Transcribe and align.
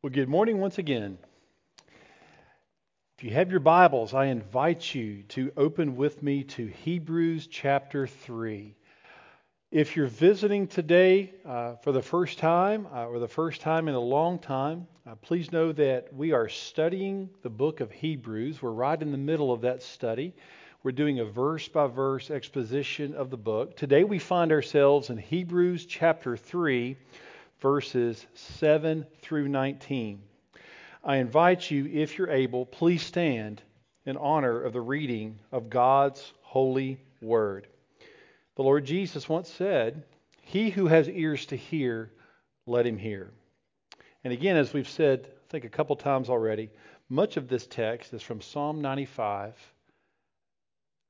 Well, 0.00 0.12
good 0.12 0.28
morning 0.28 0.60
once 0.60 0.78
again. 0.78 1.18
If 3.16 3.24
you 3.24 3.30
have 3.30 3.50
your 3.50 3.58
Bibles, 3.58 4.14
I 4.14 4.26
invite 4.26 4.94
you 4.94 5.24
to 5.30 5.50
open 5.56 5.96
with 5.96 6.22
me 6.22 6.44
to 6.44 6.66
Hebrews 6.68 7.48
chapter 7.48 8.06
3. 8.06 8.76
If 9.72 9.96
you're 9.96 10.06
visiting 10.06 10.68
today 10.68 11.32
uh, 11.44 11.74
for 11.82 11.90
the 11.90 12.00
first 12.00 12.38
time 12.38 12.86
uh, 12.94 13.08
or 13.08 13.18
the 13.18 13.26
first 13.26 13.60
time 13.60 13.88
in 13.88 13.96
a 13.96 14.00
long 14.00 14.38
time, 14.38 14.86
uh, 15.04 15.16
please 15.16 15.50
know 15.50 15.72
that 15.72 16.14
we 16.14 16.30
are 16.30 16.48
studying 16.48 17.28
the 17.42 17.50
book 17.50 17.80
of 17.80 17.90
Hebrews. 17.90 18.62
We're 18.62 18.70
right 18.70 19.02
in 19.02 19.10
the 19.10 19.18
middle 19.18 19.50
of 19.50 19.62
that 19.62 19.82
study. 19.82 20.32
We're 20.84 20.92
doing 20.92 21.18
a 21.18 21.24
verse 21.24 21.66
by 21.66 21.88
verse 21.88 22.30
exposition 22.30 23.16
of 23.16 23.30
the 23.30 23.36
book. 23.36 23.76
Today 23.76 24.04
we 24.04 24.20
find 24.20 24.52
ourselves 24.52 25.10
in 25.10 25.18
Hebrews 25.18 25.86
chapter 25.86 26.36
3 26.36 26.96
verses 27.60 28.26
7 28.34 29.06
through 29.22 29.48
19. 29.48 30.22
I 31.04 31.16
invite 31.16 31.70
you, 31.70 31.86
if 31.86 32.18
you're 32.18 32.30
able, 32.30 32.66
please 32.66 33.02
stand 33.02 33.62
in 34.04 34.16
honor 34.16 34.62
of 34.62 34.72
the 34.72 34.80
reading 34.80 35.38
of 35.52 35.70
God's 35.70 36.32
holy 36.42 37.00
word. 37.20 37.66
The 38.56 38.62
Lord 38.62 38.84
Jesus 38.84 39.28
once 39.28 39.50
said, 39.50 40.04
He 40.42 40.70
who 40.70 40.86
has 40.86 41.08
ears 41.08 41.46
to 41.46 41.56
hear, 41.56 42.10
let 42.66 42.86
him 42.86 42.98
hear. 42.98 43.30
And 44.24 44.32
again, 44.32 44.56
as 44.56 44.72
we've 44.72 44.88
said, 44.88 45.26
I 45.26 45.50
think 45.50 45.64
a 45.64 45.68
couple 45.68 45.96
times 45.96 46.28
already, 46.28 46.70
much 47.08 47.36
of 47.36 47.48
this 47.48 47.66
text 47.66 48.12
is 48.12 48.22
from 48.22 48.40
Psalm 48.40 48.80
95 48.80 49.54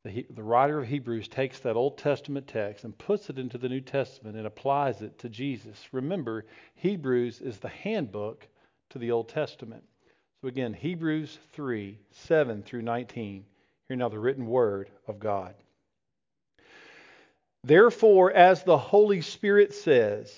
the, 0.04 0.26
the 0.30 0.42
writer 0.42 0.78
of 0.78 0.86
Hebrews 0.86 1.28
takes 1.28 1.58
that 1.60 1.76
Old 1.76 1.98
Testament 1.98 2.46
text 2.46 2.84
and 2.84 2.96
puts 2.96 3.30
it 3.30 3.38
into 3.38 3.58
the 3.58 3.68
New 3.68 3.80
Testament 3.80 4.36
and 4.36 4.46
applies 4.46 5.02
it 5.02 5.18
to 5.18 5.28
Jesus. 5.28 5.88
Remember, 5.92 6.44
Hebrews 6.76 7.40
is 7.40 7.58
the 7.58 7.68
handbook 7.68 8.46
to 8.90 8.98
the 8.98 9.10
Old 9.10 9.28
Testament. 9.28 9.82
So 10.40 10.48
again, 10.48 10.72
Hebrews 10.72 11.38
3 11.52 11.98
7 12.12 12.62
through 12.62 12.82
19. 12.82 13.44
Hear 13.88 13.96
now 13.96 14.08
the 14.08 14.18
written 14.18 14.46
word 14.46 14.90
of 15.08 15.18
God. 15.18 15.54
Therefore, 17.64 18.32
as 18.32 18.62
the 18.62 18.78
Holy 18.78 19.20
Spirit 19.20 19.74
says, 19.74 20.32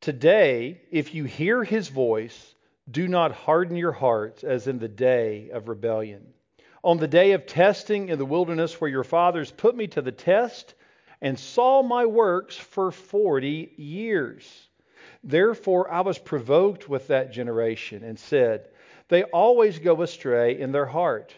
Today, 0.00 0.80
if 0.90 1.14
you 1.14 1.24
hear 1.24 1.62
his 1.62 1.88
voice, 1.88 2.54
do 2.90 3.06
not 3.06 3.32
harden 3.32 3.76
your 3.76 3.92
hearts 3.92 4.42
as 4.42 4.66
in 4.66 4.78
the 4.78 4.88
day 4.88 5.50
of 5.50 5.68
rebellion 5.68 6.26
on 6.88 6.96
the 6.96 7.06
day 7.06 7.32
of 7.32 7.44
testing 7.44 8.08
in 8.08 8.18
the 8.18 8.24
wilderness 8.24 8.80
where 8.80 8.88
your 8.88 9.04
fathers 9.04 9.50
put 9.50 9.76
me 9.76 9.86
to 9.86 10.00
the 10.00 10.10
test 10.10 10.72
and 11.20 11.38
saw 11.38 11.82
my 11.82 12.06
works 12.06 12.56
for 12.56 12.90
40 12.90 13.74
years. 13.76 14.70
Therefore 15.22 15.92
I 15.92 16.00
was 16.00 16.16
provoked 16.16 16.88
with 16.88 17.08
that 17.08 17.30
generation 17.30 18.04
and 18.04 18.18
said, 18.18 18.70
They 19.08 19.24
always 19.24 19.78
go 19.78 20.00
astray 20.00 20.58
in 20.58 20.72
their 20.72 20.86
heart. 20.86 21.34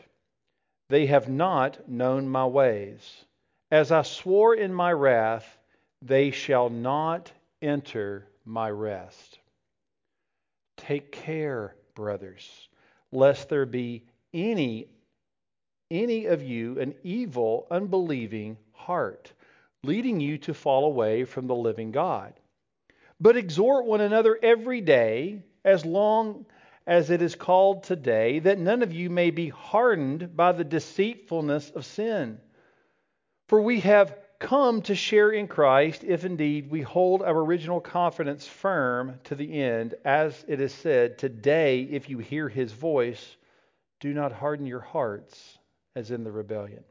They 0.88 1.06
have 1.06 1.28
not 1.28 1.88
known 1.88 2.28
my 2.28 2.46
ways. 2.46 3.24
As 3.72 3.90
I 3.90 4.02
swore 4.02 4.54
in 4.54 4.72
my 4.72 4.92
wrath, 4.92 5.58
they 6.00 6.30
shall 6.30 6.70
not 6.70 7.32
enter 7.60 8.28
my 8.44 8.70
rest. 8.70 9.40
Take 10.76 11.10
care, 11.10 11.74
brothers, 11.96 12.68
lest 13.10 13.48
there 13.48 13.66
be 13.66 14.04
any 14.32 14.86
any 15.90 16.26
of 16.26 16.42
you 16.42 16.78
an 16.78 16.94
evil, 17.02 17.66
unbelieving 17.70 18.56
heart, 18.72 19.32
leading 19.82 20.20
you 20.20 20.38
to 20.38 20.54
fall 20.54 20.84
away 20.84 21.24
from 21.24 21.46
the 21.46 21.54
living 21.54 21.90
God. 21.90 22.32
But 23.20 23.36
exhort 23.36 23.86
one 23.86 24.00
another 24.00 24.38
every 24.42 24.80
day, 24.80 25.42
as 25.64 25.84
long 25.84 26.46
as 26.86 27.10
it 27.10 27.20
is 27.20 27.34
called 27.34 27.82
today, 27.82 28.38
that 28.38 28.58
none 28.58 28.82
of 28.82 28.92
you 28.92 29.10
may 29.10 29.30
be 29.30 29.48
hardened 29.48 30.36
by 30.36 30.52
the 30.52 30.64
deceitfulness 30.64 31.70
of 31.70 31.84
sin. 31.84 32.40
For 33.48 33.60
we 33.60 33.80
have 33.80 34.16
come 34.38 34.80
to 34.82 34.94
share 34.94 35.30
in 35.30 35.46
Christ 35.46 36.02
if 36.02 36.24
indeed 36.24 36.70
we 36.70 36.80
hold 36.80 37.22
our 37.22 37.38
original 37.38 37.80
confidence 37.80 38.46
firm 38.46 39.20
to 39.24 39.34
the 39.34 39.60
end, 39.60 39.94
as 40.04 40.44
it 40.48 40.60
is 40.60 40.72
said, 40.72 41.18
Today, 41.18 41.82
if 41.82 42.08
you 42.08 42.18
hear 42.18 42.48
his 42.48 42.72
voice, 42.72 43.36
do 44.00 44.14
not 44.14 44.32
harden 44.32 44.66
your 44.66 44.80
hearts 44.80 45.58
as 45.96 46.10
in 46.10 46.24
the 46.24 46.32
rebellion. 46.32 46.84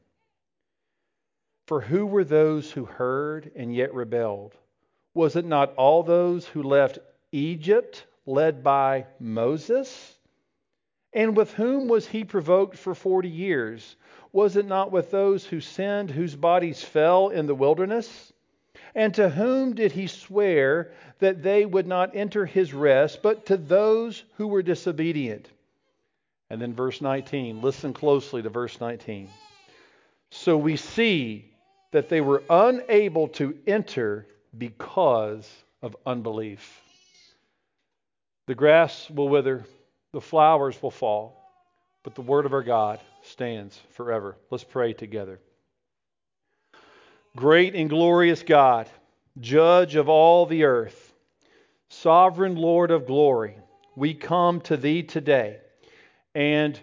For 1.68 1.82
who 1.82 2.06
were 2.06 2.24
those 2.24 2.72
who 2.72 2.86
heard 2.86 3.52
and 3.56 3.74
yet 3.74 3.94
rebelled? 3.94 4.56
Was 5.14 5.36
it 5.36 5.46
not 5.46 5.74
all 5.76 6.04
those 6.04 6.48
who 6.48 6.64
left 6.64 7.00
Egypt, 7.32 8.06
led 8.26 8.64
by 8.64 9.06
Moses? 9.20 10.18
And 11.14 11.36
with 11.36 11.54
whom 11.54 11.88
was 11.88 12.08
he 12.08 12.24
provoked 12.24 12.78
for 12.78 12.94
forty 12.96 13.30
years? 13.30 13.96
Was 14.32 14.56
it 14.56 14.66
not 14.66 14.92
with 14.92 15.10
those 15.12 15.46
who 15.46 15.60
sinned, 15.60 16.12
whose 16.12 16.36
bodies 16.36 16.84
fell 16.84 17.30
in 17.30 17.48
the 17.48 17.56
wilderness? 17.56 18.32
And 18.96 19.14
to 19.16 19.30
whom 19.30 19.76
did 19.76 19.92
he 19.92 20.08
swear 20.08 20.92
that 21.20 21.44
they 21.44 21.66
would 21.66 21.88
not 21.88 22.16
enter 22.16 22.46
his 22.46 22.74
rest, 22.74 23.22
but 23.22 23.46
to 23.48 23.58
those 23.58 24.24
who 24.38 24.48
were 24.48 24.62
disobedient? 24.62 25.50
And 26.50 26.62
then 26.62 26.74
verse 26.74 27.02
19. 27.02 27.62
Listen 27.62 27.94
closely 27.94 28.42
to 28.42 28.50
verse 28.50 28.80
19. 28.80 29.30
So 30.32 30.58
we 30.58 30.76
see 30.76 31.52
that 31.92 32.10
they 32.10 32.22
were 32.22 32.44
unable 32.50 33.28
to 33.30 33.58
enter 33.68 34.28
because 34.58 35.50
of 35.82 35.96
unbelief. 36.06 36.82
The 38.48 38.56
grass 38.56 39.10
will 39.10 39.30
wither, 39.30 39.64
the 40.12 40.22
flowers 40.22 40.82
will 40.82 40.92
fall, 40.92 41.40
but 42.04 42.16
the 42.16 42.22
word 42.22 42.46
of 42.46 42.54
our 42.54 42.64
God 42.64 43.00
stands 43.24 43.80
forever. 43.92 44.36
Let's 44.50 44.64
pray 44.64 44.94
together. 44.94 45.40
Great 47.36 47.76
and 47.76 47.90
glorious 47.90 48.42
God, 48.42 48.90
judge 49.40 49.96
of 49.96 50.10
all 50.10 50.48
the 50.48 50.64
earth, 50.64 51.14
sovereign 51.90 52.56
Lord 52.56 52.90
of 52.90 53.06
glory, 53.06 53.56
we 53.96 54.14
come 54.16 54.62
to 54.62 54.78
thee 54.78 55.04
today 55.04 55.60
and 56.36 56.80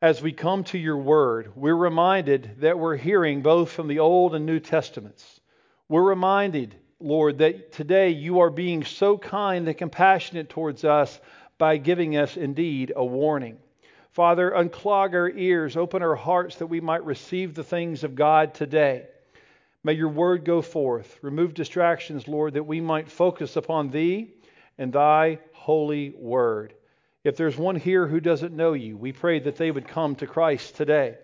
as 0.00 0.20
we 0.20 0.32
come 0.32 0.64
to 0.64 0.78
your 0.78 0.96
word, 0.96 1.52
we're 1.54 1.76
reminded 1.76 2.56
that 2.60 2.78
we're 2.78 2.96
hearing 2.96 3.40
both 3.40 3.70
from 3.70 3.86
the 3.86 4.00
Old 4.00 4.34
and 4.34 4.44
New 4.44 4.58
Testaments. 4.58 5.40
We're 5.88 6.02
reminded, 6.02 6.74
Lord, 6.98 7.38
that 7.38 7.70
today 7.70 8.10
you 8.10 8.40
are 8.40 8.50
being 8.50 8.84
so 8.84 9.16
kind 9.16 9.68
and 9.68 9.78
compassionate 9.78 10.48
towards 10.48 10.84
us 10.84 11.20
by 11.56 11.76
giving 11.76 12.16
us 12.16 12.36
indeed 12.36 12.92
a 12.96 13.04
warning. 13.04 13.58
Father, 14.10 14.50
unclog 14.50 15.14
our 15.14 15.30
ears, 15.30 15.76
open 15.76 16.02
our 16.02 16.16
hearts 16.16 16.56
that 16.56 16.66
we 16.66 16.80
might 16.80 17.04
receive 17.04 17.54
the 17.54 17.62
things 17.62 18.02
of 18.02 18.16
God 18.16 18.54
today. 18.54 19.06
May 19.84 19.92
your 19.92 20.08
word 20.08 20.44
go 20.44 20.62
forth. 20.62 21.18
Remove 21.22 21.54
distractions, 21.54 22.26
Lord, 22.26 22.54
that 22.54 22.64
we 22.64 22.80
might 22.80 23.10
focus 23.10 23.54
upon 23.56 23.90
thee 23.90 24.34
and 24.78 24.92
thy 24.92 25.38
holy 25.52 26.10
word. 26.10 26.74
If 27.24 27.36
there's 27.36 27.56
one 27.56 27.76
here 27.76 28.06
who 28.06 28.20
doesn't 28.20 28.56
know 28.56 28.72
you, 28.72 28.96
we 28.96 29.12
pray 29.12 29.38
that 29.40 29.56
they 29.56 29.70
would 29.70 29.86
come 29.86 30.16
to 30.16 30.26
Christ 30.26 30.76
today. 30.76 31.16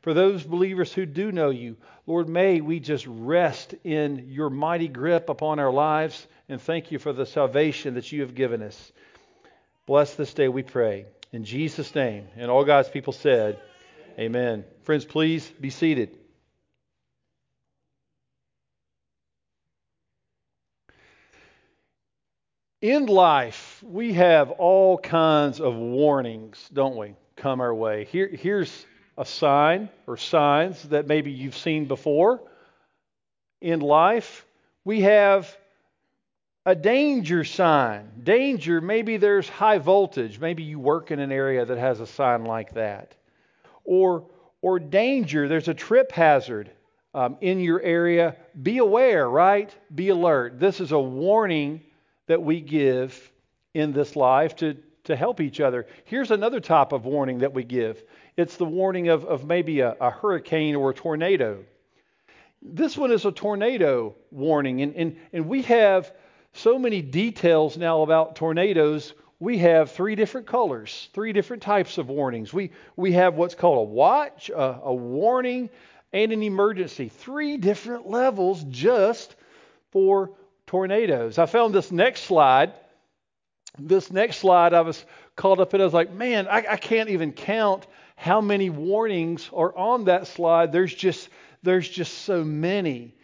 For 0.00 0.14
those 0.14 0.42
believers 0.42 0.92
who 0.92 1.06
do 1.06 1.30
know 1.30 1.50
you, 1.50 1.76
Lord, 2.06 2.28
may 2.28 2.60
we 2.60 2.80
just 2.80 3.06
rest 3.06 3.74
in 3.84 4.28
your 4.30 4.50
mighty 4.50 4.88
grip 4.88 5.28
upon 5.28 5.58
our 5.58 5.70
lives 5.70 6.26
and 6.48 6.60
thank 6.60 6.90
you 6.90 6.98
for 6.98 7.12
the 7.12 7.26
salvation 7.26 7.94
that 7.94 8.10
you 8.10 8.22
have 8.22 8.34
given 8.34 8.62
us. 8.62 8.92
Bless 9.86 10.14
this 10.14 10.34
day, 10.34 10.48
we 10.48 10.62
pray. 10.62 11.06
In 11.32 11.44
Jesus' 11.44 11.94
name. 11.94 12.28
And 12.36 12.50
all 12.50 12.64
God's 12.64 12.88
people 12.88 13.12
said, 13.12 13.60
Amen. 14.18 14.64
Friends, 14.82 15.04
please 15.04 15.48
be 15.60 15.70
seated. 15.70 16.18
In 22.82 23.06
life, 23.06 23.80
we 23.86 24.14
have 24.14 24.50
all 24.50 24.98
kinds 24.98 25.60
of 25.60 25.76
warnings, 25.76 26.68
don't 26.72 26.96
we, 26.96 27.14
come 27.36 27.60
our 27.60 27.72
way. 27.72 28.06
Here, 28.06 28.26
here's 28.26 28.86
a 29.16 29.24
sign 29.24 29.88
or 30.08 30.16
signs 30.16 30.82
that 30.88 31.06
maybe 31.06 31.30
you've 31.30 31.56
seen 31.56 31.86
before. 31.86 32.42
In 33.60 33.78
life, 33.78 34.44
we 34.84 35.02
have 35.02 35.56
a 36.66 36.74
danger 36.74 37.44
sign. 37.44 38.08
Danger, 38.24 38.80
maybe 38.80 39.16
there's 39.16 39.48
high 39.48 39.78
voltage. 39.78 40.40
Maybe 40.40 40.64
you 40.64 40.80
work 40.80 41.12
in 41.12 41.20
an 41.20 41.30
area 41.30 41.64
that 41.64 41.78
has 41.78 42.00
a 42.00 42.06
sign 42.06 42.44
like 42.44 42.74
that. 42.74 43.14
Or, 43.84 44.24
or 44.60 44.80
danger, 44.80 45.46
there's 45.46 45.68
a 45.68 45.74
trip 45.74 46.10
hazard 46.10 46.68
um, 47.14 47.36
in 47.40 47.60
your 47.60 47.80
area. 47.80 48.34
Be 48.60 48.78
aware, 48.78 49.30
right? 49.30 49.72
Be 49.94 50.08
alert. 50.08 50.58
This 50.58 50.80
is 50.80 50.90
a 50.90 50.98
warning 50.98 51.82
that 52.26 52.42
we 52.42 52.60
give 52.60 53.32
in 53.74 53.92
this 53.92 54.16
life 54.16 54.56
to, 54.56 54.76
to 55.04 55.16
help 55.16 55.40
each 55.40 55.60
other. 55.60 55.86
Here's 56.04 56.30
another 56.30 56.60
type 56.60 56.92
of 56.92 57.04
warning 57.04 57.38
that 57.38 57.54
we 57.54 57.64
give 57.64 58.02
it's 58.36 58.56
the 58.56 58.64
warning 58.64 59.08
of, 59.08 59.24
of 59.24 59.44
maybe 59.44 59.80
a, 59.80 59.94
a 60.00 60.10
hurricane 60.10 60.74
or 60.74 60.90
a 60.90 60.94
tornado. 60.94 61.64
This 62.62 62.96
one 62.96 63.10
is 63.10 63.24
a 63.24 63.32
tornado 63.32 64.14
warning, 64.30 64.82
and, 64.82 64.94
and, 64.94 65.16
and 65.32 65.46
we 65.46 65.62
have 65.62 66.12
so 66.52 66.78
many 66.78 67.02
details 67.02 67.76
now 67.76 68.02
about 68.02 68.36
tornadoes. 68.36 69.14
we 69.40 69.58
have 69.58 69.90
three 69.90 70.14
different 70.14 70.46
colors, 70.46 71.08
three 71.12 71.32
different 71.32 71.62
types 71.62 71.98
of 71.98 72.08
warnings. 72.08 72.52
We, 72.52 72.70
we 72.94 73.12
have 73.12 73.34
what's 73.34 73.56
called 73.56 73.78
a 73.78 73.90
watch, 73.90 74.48
a, 74.50 74.80
a 74.84 74.94
warning, 74.94 75.70
and 76.12 76.30
an 76.30 76.42
emergency. 76.42 77.08
Three 77.08 77.56
different 77.56 78.08
levels 78.08 78.64
just 78.68 79.34
for 79.90 80.30
tornadoes. 80.72 81.36
I 81.36 81.44
found 81.44 81.74
this 81.74 81.92
next 81.92 82.22
slide. 82.22 82.72
This 83.78 84.10
next 84.10 84.38
slide, 84.38 84.72
I 84.72 84.80
was 84.80 85.04
caught 85.36 85.60
up 85.60 85.74
in. 85.74 85.82
I 85.82 85.84
was 85.84 85.92
like, 85.92 86.10
man, 86.10 86.48
I, 86.48 86.64
I 86.66 86.76
can't 86.78 87.10
even 87.10 87.32
count 87.32 87.86
how 88.16 88.40
many 88.40 88.70
warnings 88.70 89.50
are 89.52 89.76
on 89.76 90.06
that 90.06 90.28
slide. 90.28 90.72
There's 90.72 90.94
just 90.94 91.28
there's 91.62 91.86
just 91.86 92.22
so 92.22 92.42
many. 92.42 93.14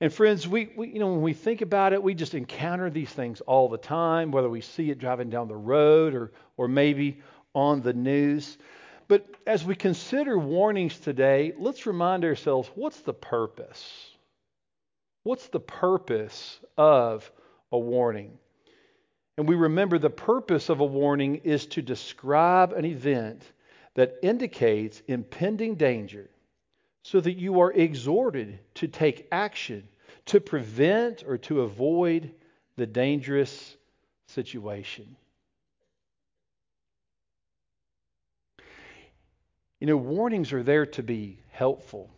And 0.00 0.12
friends, 0.12 0.48
we, 0.48 0.72
we, 0.76 0.88
you 0.88 0.98
know 0.98 1.12
when 1.12 1.22
we 1.22 1.32
think 1.32 1.60
about 1.62 1.92
it, 1.92 2.02
we 2.02 2.12
just 2.12 2.34
encounter 2.34 2.90
these 2.90 3.10
things 3.10 3.40
all 3.40 3.68
the 3.68 3.78
time, 3.78 4.32
whether 4.32 4.50
we 4.50 4.60
see 4.60 4.90
it 4.90 4.98
driving 4.98 5.30
down 5.30 5.46
the 5.46 5.54
road 5.54 6.12
or 6.12 6.32
or 6.56 6.66
maybe 6.66 7.22
on 7.54 7.82
the 7.82 7.92
news. 7.92 8.58
But 9.06 9.24
as 9.46 9.64
we 9.64 9.76
consider 9.76 10.36
warnings 10.36 10.98
today, 10.98 11.52
let's 11.56 11.86
remind 11.86 12.24
ourselves 12.24 12.68
what's 12.74 12.98
the 13.02 13.14
purpose? 13.14 14.15
What's 15.26 15.48
the 15.48 15.58
purpose 15.58 16.60
of 16.78 17.28
a 17.72 17.78
warning? 17.78 18.38
And 19.36 19.48
we 19.48 19.56
remember 19.56 19.98
the 19.98 20.08
purpose 20.08 20.68
of 20.68 20.78
a 20.78 20.84
warning 20.84 21.40
is 21.42 21.66
to 21.66 21.82
describe 21.82 22.72
an 22.72 22.84
event 22.84 23.42
that 23.94 24.18
indicates 24.22 25.02
impending 25.08 25.74
danger 25.74 26.30
so 27.02 27.18
that 27.18 27.32
you 27.32 27.58
are 27.58 27.72
exhorted 27.72 28.60
to 28.74 28.86
take 28.86 29.26
action 29.32 29.88
to 30.26 30.40
prevent 30.40 31.24
or 31.26 31.38
to 31.38 31.62
avoid 31.62 32.30
the 32.76 32.86
dangerous 32.86 33.76
situation. 34.28 35.16
You 39.80 39.88
know, 39.88 39.96
warnings 39.96 40.52
are 40.52 40.62
there 40.62 40.86
to 40.86 41.02
be 41.02 41.40
helpful. 41.50 42.15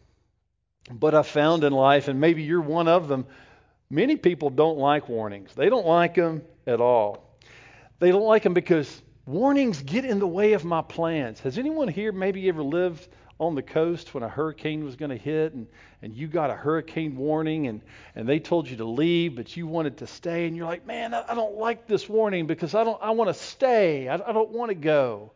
But 0.90 1.14
I 1.14 1.22
found 1.22 1.64
in 1.64 1.72
life, 1.72 2.08
and 2.08 2.20
maybe 2.20 2.42
you're 2.42 2.60
one 2.60 2.88
of 2.88 3.08
them, 3.08 3.26
many 3.90 4.16
people 4.16 4.50
don't 4.50 4.78
like 4.78 5.08
warnings. 5.08 5.54
They 5.54 5.68
don't 5.68 5.86
like 5.86 6.14
them 6.14 6.42
at 6.66 6.80
all. 6.80 7.36
They 7.98 8.10
don't 8.10 8.24
like 8.24 8.42
them 8.42 8.54
because 8.54 9.02
warnings 9.26 9.82
get 9.82 10.04
in 10.04 10.18
the 10.18 10.26
way 10.26 10.54
of 10.54 10.64
my 10.64 10.82
plans. 10.82 11.40
Has 11.40 11.58
anyone 11.58 11.88
here 11.88 12.12
maybe 12.12 12.48
ever 12.48 12.62
lived 12.62 13.08
on 13.40 13.54
the 13.54 13.62
coast 13.62 14.14
when 14.14 14.22
a 14.22 14.28
hurricane 14.28 14.84
was 14.84 14.96
going 14.96 15.10
to 15.10 15.16
hit 15.16 15.54
and, 15.54 15.66
and 16.02 16.14
you 16.14 16.26
got 16.26 16.50
a 16.50 16.54
hurricane 16.54 17.16
warning 17.16 17.68
and, 17.68 17.80
and 18.16 18.28
they 18.28 18.40
told 18.40 18.68
you 18.68 18.76
to 18.76 18.84
leave, 18.84 19.36
but 19.36 19.56
you 19.56 19.66
wanted 19.66 19.98
to 19.98 20.06
stay 20.06 20.46
and 20.46 20.56
you're 20.56 20.66
like, 20.66 20.86
man, 20.86 21.14
I, 21.14 21.34
don't 21.34 21.56
like 21.56 21.86
this 21.86 22.08
warning 22.08 22.46
because 22.46 22.74
I 22.74 22.82
don't 22.82 23.00
I 23.00 23.10
want 23.10 23.28
to 23.28 23.34
stay. 23.34 24.08
I, 24.08 24.14
I 24.14 24.32
don't 24.32 24.50
want 24.50 24.70
to 24.70 24.74
go. 24.74 25.32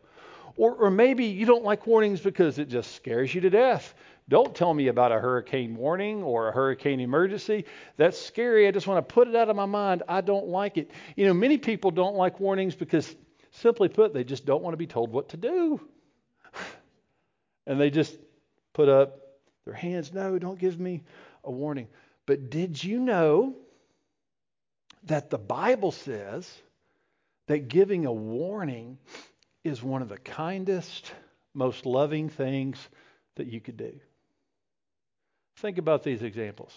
Or, 0.57 0.73
or 0.73 0.91
maybe 0.91 1.25
you 1.25 1.45
don't 1.45 1.63
like 1.63 1.87
warnings 1.87 2.19
because 2.19 2.59
it 2.59 2.67
just 2.67 2.93
scares 2.95 3.33
you 3.33 3.41
to 3.41 3.49
death. 3.49 3.93
Don't 4.33 4.55
tell 4.55 4.73
me 4.73 4.87
about 4.87 5.11
a 5.11 5.19
hurricane 5.19 5.75
warning 5.75 6.23
or 6.23 6.47
a 6.47 6.51
hurricane 6.51 6.99
emergency. 6.99 7.65
That's 7.97 8.19
scary. 8.19 8.67
I 8.67 8.71
just 8.71 8.87
want 8.87 9.07
to 9.07 9.13
put 9.13 9.27
it 9.27 9.35
out 9.35 9.47
of 9.47 9.55
my 9.55 9.67
mind. 9.67 10.01
I 10.09 10.21
don't 10.21 10.47
like 10.47 10.79
it. 10.79 10.89
You 11.15 11.27
know, 11.27 11.35
many 11.35 11.59
people 11.59 11.91
don't 11.91 12.15
like 12.15 12.39
warnings 12.39 12.73
because, 12.73 13.15
simply 13.51 13.89
put, 13.89 14.11
they 14.11 14.23
just 14.23 14.43
don't 14.43 14.63
want 14.63 14.73
to 14.73 14.77
be 14.77 14.87
told 14.87 15.11
what 15.11 15.29
to 15.29 15.37
do. 15.37 15.79
and 17.67 17.79
they 17.79 17.91
just 17.91 18.17
put 18.73 18.89
up 18.89 19.19
their 19.65 19.75
hands. 19.75 20.11
No, 20.11 20.39
don't 20.39 20.57
give 20.57 20.79
me 20.79 21.03
a 21.43 21.51
warning. 21.51 21.87
But 22.25 22.49
did 22.49 22.83
you 22.83 22.99
know 22.99 23.55
that 25.03 25.29
the 25.29 25.37
Bible 25.37 25.91
says 25.91 26.51
that 27.45 27.67
giving 27.67 28.07
a 28.07 28.11
warning 28.11 28.97
is 29.63 29.83
one 29.83 30.01
of 30.01 30.09
the 30.09 30.17
kindest, 30.17 31.11
most 31.53 31.85
loving 31.85 32.29
things 32.29 32.79
that 33.35 33.45
you 33.45 33.61
could 33.61 33.77
do? 33.77 33.99
Think 35.57 35.77
about 35.77 36.03
these 36.03 36.21
examples. 36.21 36.71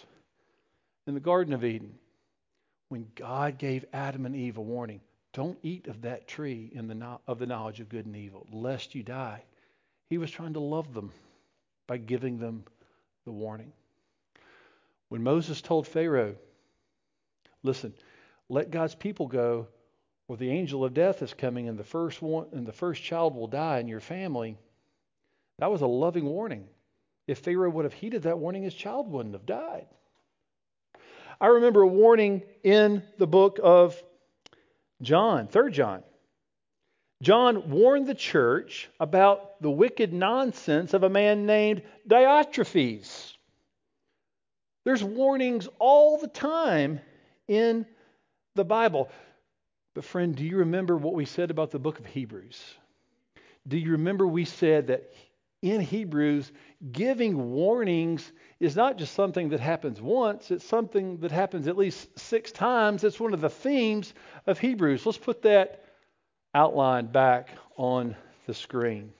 In 1.06 1.14
the 1.14 1.20
Garden 1.20 1.52
of 1.54 1.64
Eden, 1.64 1.94
when 2.88 3.06
God 3.14 3.58
gave 3.58 3.84
Adam 3.92 4.26
and 4.26 4.36
Eve 4.36 4.58
a 4.58 4.62
warning, 4.62 5.00
don't 5.32 5.58
eat 5.62 5.86
of 5.88 6.02
that 6.02 6.26
tree 6.26 6.70
in 6.72 6.88
the, 6.88 7.18
of 7.26 7.38
the 7.38 7.46
knowledge 7.46 7.80
of 7.80 7.88
good 7.88 8.06
and 8.06 8.16
evil, 8.16 8.46
lest 8.50 8.94
you 8.94 9.02
die. 9.02 9.42
He 10.08 10.18
was 10.18 10.30
trying 10.30 10.54
to 10.54 10.60
love 10.60 10.94
them 10.94 11.12
by 11.86 11.98
giving 11.98 12.38
them 12.38 12.64
the 13.24 13.32
warning. 13.32 13.72
When 15.08 15.22
Moses 15.22 15.60
told 15.60 15.86
Pharaoh, 15.86 16.36
listen, 17.62 17.92
let 18.48 18.70
God's 18.70 18.94
people 18.94 19.26
go, 19.26 19.66
or 20.28 20.36
the 20.36 20.50
angel 20.50 20.84
of 20.84 20.94
death 20.94 21.22
is 21.22 21.34
coming, 21.34 21.68
and 21.68 21.78
the 21.78 21.84
first 21.84 22.22
one, 22.22 22.46
and 22.52 22.66
the 22.66 22.72
first 22.72 23.02
child 23.02 23.34
will 23.34 23.46
die 23.46 23.78
in 23.78 23.88
your 23.88 24.00
family. 24.00 24.56
That 25.58 25.70
was 25.70 25.82
a 25.82 25.86
loving 25.86 26.24
warning. 26.24 26.66
If 27.26 27.38
Pharaoh 27.38 27.70
would 27.70 27.84
have 27.84 27.92
heeded 27.92 28.22
that 28.22 28.38
warning, 28.38 28.62
his 28.62 28.74
child 28.74 29.10
wouldn't 29.10 29.34
have 29.34 29.46
died. 29.46 29.86
I 31.40 31.48
remember 31.48 31.82
a 31.82 31.86
warning 31.86 32.42
in 32.62 33.02
the 33.18 33.26
book 33.26 33.58
of 33.62 34.00
John, 35.02 35.48
3 35.48 35.70
John. 35.70 36.02
John 37.22 37.70
warned 37.70 38.06
the 38.06 38.14
church 38.14 38.88
about 39.00 39.60
the 39.62 39.70
wicked 39.70 40.12
nonsense 40.12 40.94
of 40.94 41.02
a 41.02 41.08
man 41.08 41.46
named 41.46 41.82
Diotrephes. 42.06 43.34
There's 44.84 45.02
warnings 45.02 45.68
all 45.78 46.18
the 46.18 46.28
time 46.28 47.00
in 47.48 47.86
the 48.54 48.64
Bible. 48.64 49.10
But, 49.94 50.04
friend, 50.04 50.36
do 50.36 50.44
you 50.44 50.58
remember 50.58 50.96
what 50.96 51.14
we 51.14 51.24
said 51.24 51.50
about 51.50 51.70
the 51.70 51.78
book 51.78 51.98
of 51.98 52.06
Hebrews? 52.06 52.62
Do 53.66 53.78
you 53.78 53.92
remember 53.92 54.26
we 54.26 54.44
said 54.44 54.88
that 54.88 55.12
in 55.62 55.80
Hebrews, 55.80 56.52
giving 56.92 57.52
warnings 57.52 58.32
is 58.60 58.76
not 58.76 58.98
just 58.98 59.14
something 59.14 59.48
that 59.50 59.60
happens 59.60 60.00
once, 60.00 60.50
it's 60.50 60.64
something 60.64 61.18
that 61.18 61.32
happens 61.32 61.66
at 61.66 61.76
least 61.76 62.18
six 62.18 62.52
times. 62.52 63.04
It's 63.04 63.20
one 63.20 63.34
of 63.34 63.40
the 63.40 63.50
themes 63.50 64.14
of 64.46 64.58
Hebrews. 64.58 65.06
Let's 65.06 65.18
put 65.18 65.42
that 65.42 65.84
outline 66.54 67.06
back 67.06 67.50
on 67.76 68.16
the 68.46 68.54
screen. 68.54 69.12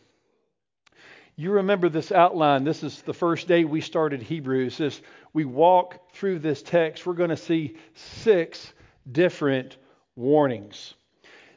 You 1.38 1.52
remember 1.52 1.90
this 1.90 2.12
outline. 2.12 2.64
This 2.64 2.82
is 2.82 3.02
the 3.02 3.12
first 3.12 3.46
day 3.46 3.64
we 3.64 3.82
started 3.82 4.22
Hebrews. 4.22 4.80
As 4.80 5.02
we 5.34 5.44
walk 5.44 6.14
through 6.14 6.38
this 6.38 6.62
text, 6.62 7.04
we're 7.04 7.12
going 7.12 7.30
to 7.30 7.36
see 7.36 7.76
six 7.94 8.72
different 9.10 9.76
warnings. 10.14 10.94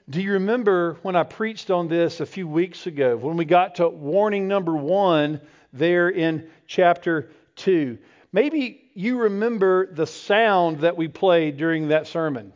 Do 0.09 0.23
you 0.23 0.33
remember 0.33 0.97
when 1.03 1.15
I 1.15 1.21
preached 1.21 1.69
on 1.69 1.87
this 1.87 2.19
a 2.19 2.25
few 2.25 2.47
weeks 2.47 2.87
ago, 2.87 3.15
when 3.15 3.37
we 3.37 3.45
got 3.45 3.75
to 3.75 3.87
warning 3.87 4.47
number 4.47 4.75
one 4.75 5.39
there 5.71 6.09
in 6.09 6.49
chapter 6.65 7.29
2? 7.57 7.99
Maybe 8.31 8.89
you 8.95 9.19
remember 9.19 9.93
the 9.93 10.07
sound 10.07 10.79
that 10.79 10.97
we 10.97 11.07
played 11.09 11.57
during 11.57 11.89
that 11.89 12.07
sermon. 12.07 12.51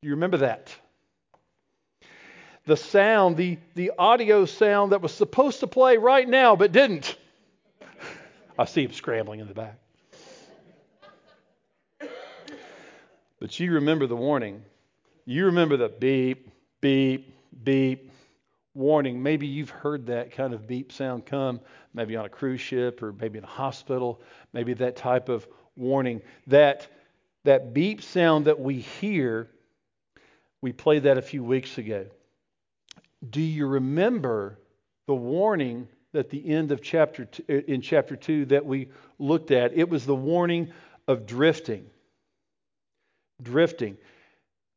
Do 0.00 0.08
you 0.08 0.14
remember 0.14 0.38
that? 0.38 0.74
The 2.66 2.76
sound, 2.76 3.36
the, 3.36 3.58
the 3.76 3.92
audio 3.96 4.44
sound 4.44 4.90
that 4.90 5.02
was 5.02 5.12
supposed 5.12 5.60
to 5.60 5.68
play 5.68 5.98
right 5.98 6.28
now 6.28 6.56
but 6.56 6.72
didn't. 6.72 7.16
I 8.58 8.64
see 8.64 8.82
him 8.82 8.92
scrambling 8.92 9.38
in 9.38 9.46
the 9.46 9.54
back. 9.54 9.78
But 13.38 13.58
you 13.60 13.72
remember 13.72 14.08
the 14.08 14.16
warning 14.16 14.64
you 15.24 15.46
remember 15.46 15.76
the 15.76 15.88
beep, 15.88 16.50
beep, 16.80 17.34
beep 17.64 18.10
warning. 18.74 19.22
Maybe 19.22 19.46
you've 19.46 19.70
heard 19.70 20.06
that 20.06 20.32
kind 20.32 20.54
of 20.54 20.66
beep 20.66 20.92
sound 20.92 21.26
come, 21.26 21.60
maybe 21.94 22.16
on 22.16 22.24
a 22.24 22.28
cruise 22.28 22.60
ship 22.60 23.02
or 23.02 23.12
maybe 23.12 23.38
in 23.38 23.44
a 23.44 23.48
hospital, 23.48 24.20
maybe 24.52 24.74
that 24.74 24.96
type 24.96 25.28
of 25.28 25.46
warning. 25.76 26.22
That, 26.46 26.86
that 27.44 27.74
beep 27.74 28.02
sound 28.02 28.46
that 28.46 28.58
we 28.58 28.78
hear, 28.78 29.48
we 30.60 30.72
played 30.72 31.04
that 31.04 31.18
a 31.18 31.22
few 31.22 31.44
weeks 31.44 31.78
ago. 31.78 32.06
Do 33.28 33.40
you 33.40 33.66
remember 33.66 34.58
the 35.06 35.14
warning 35.14 35.88
at 36.14 36.30
the 36.30 36.46
end 36.48 36.72
of 36.72 36.82
chapter 36.82 37.26
two, 37.26 37.44
uh, 37.48 37.70
in 37.70 37.80
chapter 37.80 38.16
2 38.16 38.46
that 38.46 38.64
we 38.64 38.88
looked 39.18 39.50
at? 39.50 39.72
It 39.74 39.88
was 39.88 40.04
the 40.04 40.14
warning 40.14 40.72
of 41.06 41.26
drifting. 41.26 41.86
Drifting. 43.42 43.96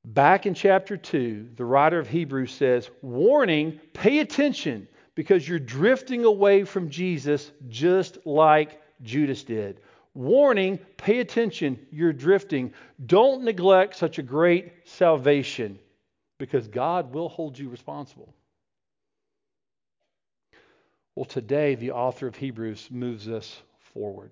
Back 0.05 0.45
in 0.45 0.53
chapter 0.53 0.97
2, 0.97 1.49
the 1.55 1.65
writer 1.65 1.97
of 1.97 2.07
Hebrews 2.07 2.53
says, 2.53 2.91
Warning, 3.01 3.79
pay 3.93 4.19
attention 4.19 4.87
because 5.15 5.47
you're 5.47 5.57
drifting 5.57 6.25
away 6.25 6.63
from 6.63 6.91
Jesus 6.91 7.51
just 7.69 8.19
like 8.23 8.79
Judas 9.01 9.43
did. 9.43 9.81
Warning, 10.13 10.77
pay 10.97 11.21
attention, 11.21 11.79
you're 11.89 12.13
drifting. 12.13 12.73
Don't 13.03 13.43
neglect 13.43 13.95
such 13.95 14.19
a 14.19 14.23
great 14.23 14.73
salvation 14.83 15.79
because 16.37 16.67
God 16.67 17.11
will 17.11 17.27
hold 17.27 17.57
you 17.57 17.67
responsible. 17.69 18.31
Well, 21.15 21.25
today, 21.25 21.73
the 21.73 21.91
author 21.91 22.27
of 22.27 22.35
Hebrews 22.35 22.89
moves 22.91 23.27
us 23.27 23.59
forward. 23.79 24.31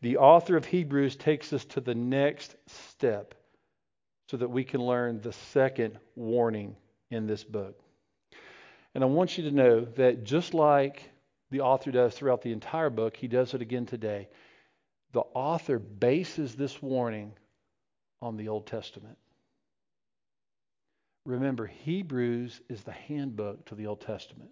The 0.00 0.18
author 0.18 0.56
of 0.56 0.64
Hebrews 0.64 1.16
takes 1.16 1.52
us 1.52 1.64
to 1.66 1.80
the 1.80 1.94
next 1.94 2.54
step 2.68 3.34
so 4.30 4.36
that 4.36 4.50
we 4.50 4.64
can 4.64 4.80
learn 4.80 5.20
the 5.20 5.32
second 5.32 5.98
warning 6.14 6.76
in 7.10 7.26
this 7.26 7.44
book. 7.44 7.80
And 8.94 9.04
I 9.04 9.06
want 9.06 9.38
you 9.38 9.44
to 9.44 9.50
know 9.50 9.84
that 9.96 10.24
just 10.24 10.54
like 10.54 11.10
the 11.50 11.60
author 11.60 11.90
does 11.90 12.14
throughout 12.14 12.42
the 12.42 12.52
entire 12.52 12.90
book, 12.90 13.16
he 13.16 13.28
does 13.28 13.54
it 13.54 13.62
again 13.62 13.86
today. 13.86 14.28
The 15.12 15.20
author 15.20 15.78
bases 15.78 16.54
this 16.54 16.82
warning 16.82 17.32
on 18.20 18.36
the 18.36 18.48
Old 18.48 18.66
Testament. 18.66 19.16
Remember, 21.24 21.66
Hebrews 21.66 22.60
is 22.68 22.82
the 22.82 22.92
handbook 22.92 23.64
to 23.66 23.74
the 23.74 23.86
Old 23.86 24.00
Testament. 24.00 24.50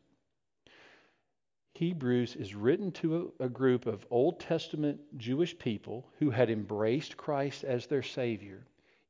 Hebrews 1.75 2.37
is 2.37 2.54
written 2.54 2.93
to 2.93 3.33
a, 3.40 3.49
group 3.49 3.87
of 3.87 4.07
Old 4.11 4.38
Testament 4.38 5.00
Jewish 5.16 5.59
people 5.59 6.09
who 6.19 6.31
had 6.31 6.50
embraced 6.50 7.16
Christ 7.16 7.64
as 7.64 7.87
their 7.87 8.02
Savior, 8.02 8.64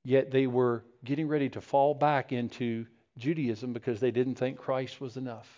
yet 0.04 0.30
they 0.30 0.46
were 0.46 0.84
getting 1.04 1.28
ready 1.28 1.48
to 1.50 1.60
fall 1.60 1.94
back 1.94 2.32
into 2.32 2.86
Judaism 3.18 3.72
because 3.72 4.00
they 4.00 4.10
didn't 4.10 4.36
think 4.36 4.58
Christ 4.58 5.00
was 5.00 5.16
enough. 5.16 5.48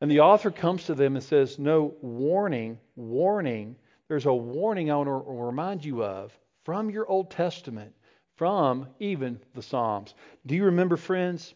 And 0.00 0.10
the 0.10 0.20
author 0.20 0.50
comes 0.50 0.84
to 0.84 0.94
them 0.94 1.16
and 1.16 1.24
says, 1.24 1.58
No, 1.58 1.94
warning, 2.02 2.78
warning. 2.96 3.76
There's 4.08 4.26
a 4.26 4.34
warning 4.34 4.90
I 4.90 4.96
want 4.96 5.08
to 5.08 5.32
remind 5.32 5.84
you 5.84 6.04
of 6.04 6.36
from 6.64 6.90
your 6.90 7.08
Old 7.08 7.30
Testament, 7.30 7.94
from 8.36 8.86
even 9.00 9.40
the 9.54 9.62
Psalms. 9.62 10.14
Do 10.44 10.54
you 10.54 10.64
remember, 10.64 10.96
friends, 10.96 11.54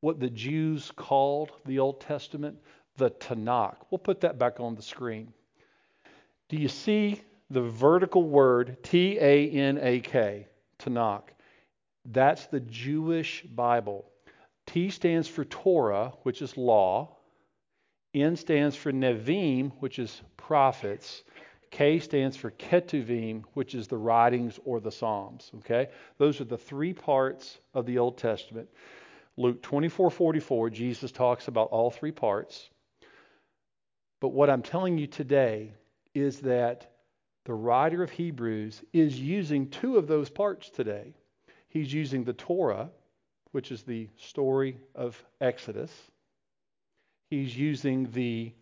what 0.00 0.18
the 0.18 0.30
Jews 0.30 0.90
called 0.96 1.52
the 1.64 1.78
Old 1.78 2.00
Testament? 2.00 2.58
the 2.96 3.10
Tanakh. 3.10 3.76
We'll 3.90 3.98
put 3.98 4.20
that 4.22 4.38
back 4.38 4.60
on 4.60 4.74
the 4.74 4.82
screen. 4.82 5.32
Do 6.48 6.56
you 6.56 6.68
see 6.68 7.20
the 7.50 7.62
vertical 7.62 8.22
word 8.22 8.82
T 8.82 9.18
A 9.20 9.50
N 9.50 9.78
A 9.80 10.00
K, 10.00 10.46
Tanakh? 10.78 11.28
That's 12.04 12.46
the 12.46 12.60
Jewish 12.60 13.42
Bible. 13.42 14.04
T 14.66 14.90
stands 14.90 15.28
for 15.28 15.44
Torah, 15.44 16.12
which 16.22 16.42
is 16.42 16.56
law. 16.56 17.16
N 18.14 18.36
stands 18.36 18.76
for 18.76 18.92
Nevi'im, 18.92 19.72
which 19.80 19.98
is 19.98 20.22
prophets. 20.36 21.22
K 21.70 21.98
stands 21.98 22.36
for 22.36 22.50
Ketuvim, 22.52 23.42
which 23.54 23.74
is 23.74 23.88
the 23.88 23.98
writings 23.98 24.58
or 24.64 24.80
the 24.80 24.92
Psalms. 24.92 25.50
Okay? 25.58 25.88
Those 26.18 26.40
are 26.40 26.44
the 26.44 26.58
three 26.58 26.92
parts 26.92 27.58
of 27.74 27.86
the 27.86 27.98
Old 27.98 28.18
Testament. 28.18 28.68
Luke 29.36 29.62
24 29.62 30.10
44, 30.10 30.70
Jesus 30.70 31.12
talks 31.12 31.48
about 31.48 31.68
all 31.68 31.90
three 31.90 32.12
parts. 32.12 32.70
But 34.20 34.28
what 34.28 34.48
I'm 34.48 34.62
telling 34.62 34.96
you 34.96 35.06
today 35.06 35.74
is 36.14 36.40
that 36.40 36.95
the 37.46 37.54
writer 37.54 38.02
of 38.02 38.10
Hebrews 38.10 38.82
is 38.92 39.20
using 39.20 39.70
two 39.70 39.96
of 39.96 40.08
those 40.08 40.28
parts 40.28 40.68
today. 40.68 41.14
He's 41.68 41.92
using 41.92 42.24
the 42.24 42.32
Torah, 42.32 42.90
which 43.52 43.70
is 43.70 43.84
the 43.84 44.08
story 44.16 44.78
of 44.96 45.22
Exodus. 45.40 45.92
He's 47.30 47.56
using 47.56 48.10
the 48.10 48.52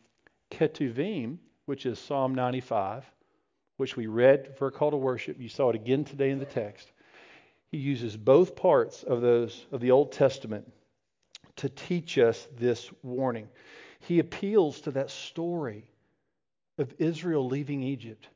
Ketuvim, 0.50 1.38
which 1.64 1.87
is 1.87 1.99
Psalm 1.99 2.35
95, 2.35 3.11
which 3.79 3.97
we 3.97 4.07
read 4.07 4.55
for 4.59 4.69
a 4.69 4.73
call 4.73 4.91
to 4.91 4.99
worship. 4.99 5.41
You 5.41 5.49
saw 5.49 5.71
it 5.71 5.76
again 5.76 6.05
today 6.05 6.29
in 6.29 6.38
the 6.38 6.45
text. 6.45 6.93
He 7.73 7.79
uses 7.79 8.19
both 8.19 8.55
parts 8.55 9.03
of 9.03 9.23
those 9.23 9.64
of 9.73 9.81
the 9.81 9.93
Old 9.93 10.12
Testament 10.12 10.71
to 11.57 11.71
teach 11.71 12.19
us 12.19 12.47
this 12.59 12.91
warning. 13.03 13.49
He 14.00 14.19
appeals 14.19 14.83
to 14.83 14.91
that 14.91 15.11
story 15.11 15.88
of 16.76 16.93
Israel 16.99 17.47
leaving 17.47 17.83
Egypt. 17.83 18.29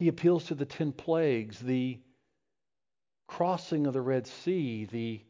He 0.00 0.08
appeals 0.08 0.46
to 0.46 0.54
the 0.54 0.64
10 0.64 0.92
plagues, 0.92 1.58
the 1.58 1.98
crossing 3.28 3.86
of 3.86 3.92
the 3.92 4.00
Red 4.00 4.26
Sea, 4.26 4.86
the 4.86 5.20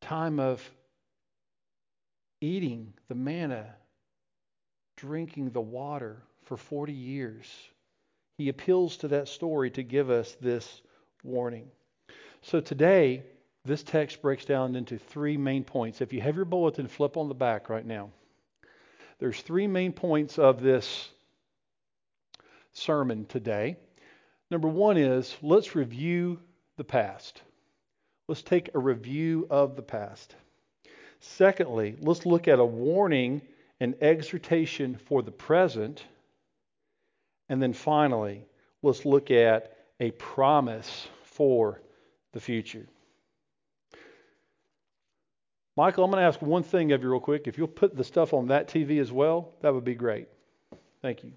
time 0.00 0.40
of 0.40 0.62
eating 2.40 2.94
the 3.08 3.14
manna, 3.14 3.74
drinking 4.96 5.50
the 5.50 5.60
water 5.60 6.22
for 6.44 6.56
40 6.56 6.94
years. 6.94 7.46
He 8.38 8.48
appeals 8.48 8.96
to 8.96 9.08
that 9.08 9.28
story 9.28 9.70
to 9.72 9.82
give 9.82 10.08
us 10.08 10.34
this 10.40 10.80
warning. 11.22 11.66
So 12.40 12.62
today, 12.62 13.22
this 13.66 13.82
text 13.82 14.22
breaks 14.22 14.46
down 14.46 14.76
into 14.76 14.96
three 14.96 15.36
main 15.36 15.62
points. 15.62 16.00
If 16.00 16.14
you 16.14 16.22
have 16.22 16.36
your 16.36 16.46
bulletin, 16.46 16.88
flip 16.88 17.18
on 17.18 17.28
the 17.28 17.34
back 17.34 17.68
right 17.68 17.84
now. 17.84 18.08
There's 19.18 19.42
three 19.42 19.66
main 19.66 19.92
points 19.92 20.38
of 20.38 20.62
this 20.62 21.10
sermon 22.74 23.24
today. 23.24 23.76
Number 24.50 24.68
one 24.68 24.98
is 24.98 25.34
let's 25.42 25.74
review 25.74 26.38
the 26.76 26.84
past. 26.84 27.40
Let's 28.28 28.42
take 28.42 28.70
a 28.74 28.78
review 28.78 29.46
of 29.50 29.76
the 29.76 29.82
past. 29.82 30.34
Secondly, 31.20 31.96
let's 32.00 32.26
look 32.26 32.48
at 32.48 32.58
a 32.58 32.64
warning 32.64 33.40
and 33.80 33.94
exhortation 34.02 34.96
for 35.06 35.22
the 35.22 35.30
present. 35.30 36.04
And 37.48 37.62
then 37.62 37.72
finally, 37.72 38.44
let's 38.82 39.04
look 39.04 39.30
at 39.30 39.76
a 40.00 40.10
promise 40.12 41.08
for 41.22 41.80
the 42.32 42.40
future. 42.40 42.86
Michael, 45.76 46.04
I'm 46.04 46.10
going 46.10 46.22
to 46.22 46.26
ask 46.26 46.40
one 46.40 46.62
thing 46.62 46.92
of 46.92 47.02
you 47.02 47.10
real 47.10 47.20
quick. 47.20 47.46
If 47.46 47.58
you'll 47.58 47.66
put 47.66 47.96
the 47.96 48.04
stuff 48.04 48.32
on 48.32 48.48
that 48.48 48.68
TV 48.68 49.00
as 49.00 49.10
well, 49.10 49.52
that 49.60 49.74
would 49.74 49.84
be 49.84 49.94
great. 49.94 50.28
Thank 51.02 51.24
you. 51.24 51.32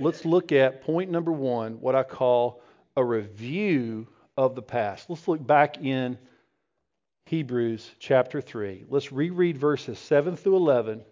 Let's 0.00 0.24
look 0.24 0.50
at 0.50 0.82
point 0.82 1.10
number 1.10 1.30
one, 1.30 1.80
what 1.80 1.94
I 1.94 2.02
call 2.02 2.60
a 2.96 3.04
review 3.04 4.08
of 4.36 4.56
the 4.56 4.62
past. 4.62 5.08
Let's 5.08 5.28
look 5.28 5.46
back 5.46 5.78
in 5.78 6.18
Hebrews 7.26 7.88
chapter 8.00 8.40
3. 8.40 8.86
Let's 8.88 9.12
reread 9.12 9.56
verses 9.56 9.98
7 10.00 10.36
through 10.36 10.56
11 10.56 11.02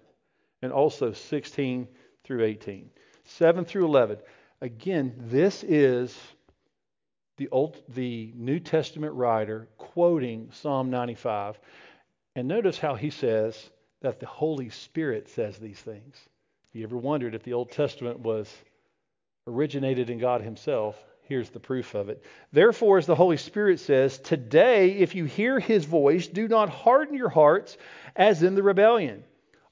and 0.63 0.73
also 0.73 1.13
16 1.13 1.87
through 2.25 2.45
18. 2.45 2.91
7 3.25 3.65
through 3.65 3.85
11. 3.85 4.19
Again, 4.61 5.15
this 5.17 5.63
is 5.63 6.19
the 7.37 7.49
old 7.51 7.83
the 7.89 8.33
New 8.35 8.59
Testament 8.59 9.15
writer 9.15 9.69
quoting 9.79 10.51
Psalm 10.53 10.91
95. 10.91 11.59
And 12.35 12.49
notice 12.49 12.79
how 12.79 12.97
he 12.97 13.11
says 13.11 13.71
that 14.01 14.19
the 14.19 14.27
Holy 14.27 14.71
Spirit 14.71 15.29
says 15.29 15.57
these 15.59 15.79
things. 15.79 16.17
If 16.69 16.77
you 16.77 16.85
ever 16.85 16.97
wondered 16.97 17.37
if 17.37 17.45
the 17.45 17.53
Old 17.53 17.71
Testament 17.71 18.19
was 18.19 18.53
originated 19.47 20.11
in 20.11 20.19
God 20.19 20.41
himself, 20.41 21.03
here's 21.23 21.51
the 21.51 21.61
proof 21.61 21.95
of 21.95 22.09
it. 22.09 22.23
Therefore, 22.53 22.99
as 22.99 23.07
the 23.07 23.15
Holy 23.15 23.37
Spirit 23.37 23.81
says, 23.81 24.19
today, 24.19 24.93
if 24.93 25.15
you 25.15 25.25
hear 25.25 25.59
his 25.59 25.85
voice, 25.85 26.29
do 26.29 26.47
not 26.47 26.69
harden 26.69 27.15
your 27.15 27.29
hearts 27.29 27.77
as 28.15 28.43
in 28.43 28.55
the 28.55 28.63
rebellion, 28.63 29.25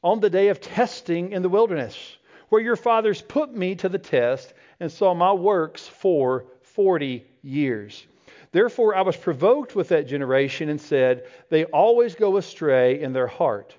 on 0.02 0.20
the 0.20 0.30
day 0.30 0.48
of 0.48 0.60
testing 0.60 1.32
in 1.32 1.42
the 1.42 1.48
wilderness, 1.48 2.16
where 2.48 2.60
your 2.60 2.76
fathers 2.76 3.22
put 3.22 3.54
me 3.54 3.76
to 3.76 3.88
the 3.88 3.98
test 3.98 4.52
and 4.80 4.90
saw 4.90 5.14
my 5.14 5.32
works 5.32 5.86
for 5.86 6.46
40 6.62 7.24
years. 7.42 8.06
Therefore, 8.52 8.96
I 8.96 9.02
was 9.02 9.16
provoked 9.16 9.76
with 9.76 9.88
that 9.88 10.08
generation 10.08 10.68
and 10.68 10.80
said, 10.80 11.28
They 11.48 11.64
always 11.66 12.16
go 12.16 12.36
astray 12.36 13.00
in 13.00 13.12
their 13.12 13.28
heart. 13.28 13.76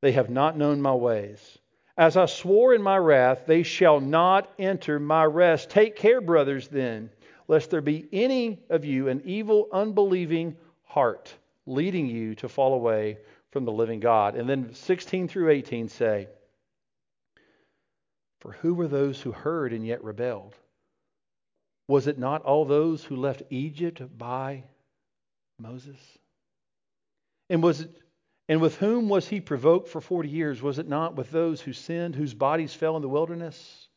They 0.00 0.12
have 0.12 0.30
not 0.30 0.56
known 0.56 0.80
my 0.80 0.94
ways. 0.94 1.58
As 1.98 2.16
I 2.16 2.26
swore 2.26 2.74
in 2.74 2.80
my 2.80 2.96
wrath, 2.96 3.42
they 3.46 3.64
shall 3.64 3.98
not 3.98 4.48
enter 4.56 5.00
my 5.00 5.24
rest. 5.24 5.68
Take 5.68 5.96
care, 5.96 6.20
brothers, 6.20 6.68
then, 6.68 7.10
lest 7.48 7.70
there 7.70 7.80
be 7.80 8.08
any 8.12 8.60
of 8.70 8.84
you 8.84 9.08
an 9.08 9.20
evil, 9.24 9.68
unbelieving 9.72 10.56
heart 10.84 11.34
leading 11.66 12.06
you 12.06 12.36
to 12.36 12.48
fall 12.48 12.74
away 12.74 13.18
from 13.50 13.64
the 13.64 13.72
living 13.72 13.98
God. 13.98 14.36
And 14.36 14.48
then 14.48 14.72
16 14.72 15.26
through 15.26 15.50
18 15.50 15.88
say, 15.88 16.28
For 18.38 18.52
who 18.52 18.74
were 18.74 18.88
those 18.88 19.20
who 19.20 19.32
heard 19.32 19.72
and 19.72 19.84
yet 19.84 20.04
rebelled? 20.04 20.54
Was 21.88 22.06
it 22.06 22.16
not 22.16 22.42
all 22.42 22.64
those 22.64 23.02
who 23.02 23.16
left 23.16 23.42
Egypt 23.50 24.02
by 24.16 24.62
Moses? 25.58 25.98
And 27.50 27.60
was 27.60 27.80
it 27.80 27.90
and 28.48 28.62
with 28.62 28.76
whom 28.78 29.10
was 29.10 29.28
he 29.28 29.40
provoked 29.40 29.88
for 29.88 30.00
40 30.00 30.30
years? 30.30 30.62
Was 30.62 30.78
it 30.78 30.88
not 30.88 31.16
with 31.16 31.30
those 31.30 31.60
who 31.60 31.74
sinned, 31.74 32.14
whose 32.14 32.32
bodies 32.32 32.72
fell 32.72 32.96
in 32.96 33.02
the 33.02 33.08
wilderness? 33.08 33.88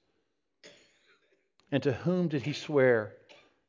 And 1.72 1.82
to 1.84 1.94
whom 1.94 2.28
did 2.28 2.42
he 2.42 2.52
swear 2.52 3.14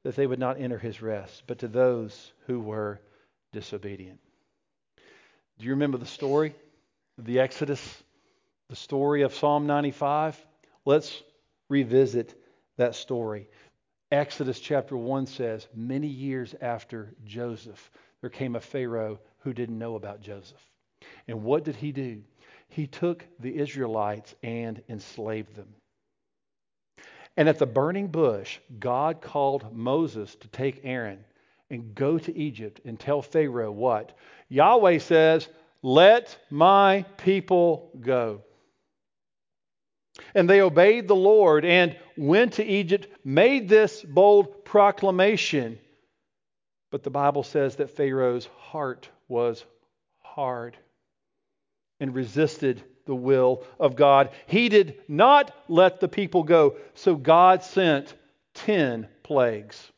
that 0.02 0.16
they 0.16 0.26
would 0.26 0.40
not 0.40 0.60
enter 0.60 0.78
his 0.78 1.00
rest, 1.00 1.44
but 1.46 1.60
to 1.60 1.68
those 1.68 2.32
who 2.46 2.58
were 2.58 3.00
disobedient? 3.52 4.18
Do 5.58 5.66
you 5.66 5.70
remember 5.70 5.98
the 5.98 6.06
story 6.06 6.52
of 7.16 7.26
the 7.26 7.38
Exodus? 7.38 8.02
The 8.68 8.76
story 8.76 9.22
of 9.22 9.34
Psalm 9.34 9.68
95? 9.68 10.36
Let's 10.84 11.22
revisit 11.68 12.34
that 12.76 12.96
story. 12.96 13.48
Exodus 14.10 14.58
chapter 14.58 14.96
1 14.96 15.26
says, 15.26 15.68
Many 15.74 16.08
years 16.08 16.56
after 16.60 17.14
Joseph, 17.24 17.90
there 18.20 18.30
came 18.30 18.56
a 18.56 18.60
Pharaoh 18.60 19.20
who 19.40 19.52
didn't 19.52 19.78
know 19.78 19.94
about 19.94 20.20
Joseph. 20.20 20.71
And 21.28 21.42
what 21.42 21.64
did 21.64 21.76
he 21.76 21.92
do? 21.92 22.22
He 22.68 22.86
took 22.86 23.26
the 23.38 23.56
Israelites 23.58 24.34
and 24.42 24.82
enslaved 24.88 25.54
them. 25.54 25.74
And 27.36 27.48
at 27.48 27.58
the 27.58 27.66
burning 27.66 28.08
bush, 28.08 28.58
God 28.78 29.20
called 29.20 29.74
Moses 29.74 30.34
to 30.36 30.48
take 30.48 30.80
Aaron 30.84 31.24
and 31.70 31.94
go 31.94 32.18
to 32.18 32.36
Egypt 32.36 32.80
and 32.84 32.98
tell 32.98 33.22
Pharaoh 33.22 33.72
what? 33.72 34.16
Yahweh 34.48 34.98
says, 34.98 35.48
Let 35.82 36.36
my 36.50 37.04
people 37.16 37.90
go. 38.00 38.42
And 40.34 40.48
they 40.48 40.60
obeyed 40.60 41.08
the 41.08 41.16
Lord 41.16 41.64
and 41.64 41.96
went 42.16 42.54
to 42.54 42.64
Egypt, 42.64 43.06
made 43.24 43.68
this 43.68 44.02
bold 44.02 44.64
proclamation. 44.64 45.78
But 46.90 47.02
the 47.02 47.10
Bible 47.10 47.42
says 47.42 47.76
that 47.76 47.96
Pharaoh's 47.96 48.46
heart 48.58 49.08
was 49.28 49.64
hard 50.20 50.76
and 52.02 52.14
resisted 52.14 52.82
the 53.06 53.14
will 53.14 53.62
of 53.78 53.94
God. 53.96 54.30
He 54.46 54.68
did 54.68 55.00
not 55.06 55.54
let 55.68 56.00
the 56.00 56.08
people 56.08 56.42
go, 56.42 56.76
so 56.94 57.14
God 57.14 57.62
sent 57.62 58.14
10 58.54 59.06
plagues. 59.22 59.90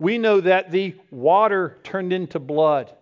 We 0.00 0.18
know 0.18 0.40
that 0.40 0.72
the 0.72 0.96
water 1.12 1.78
turned 1.84 2.12
into 2.12 2.40
blood, 2.40 2.92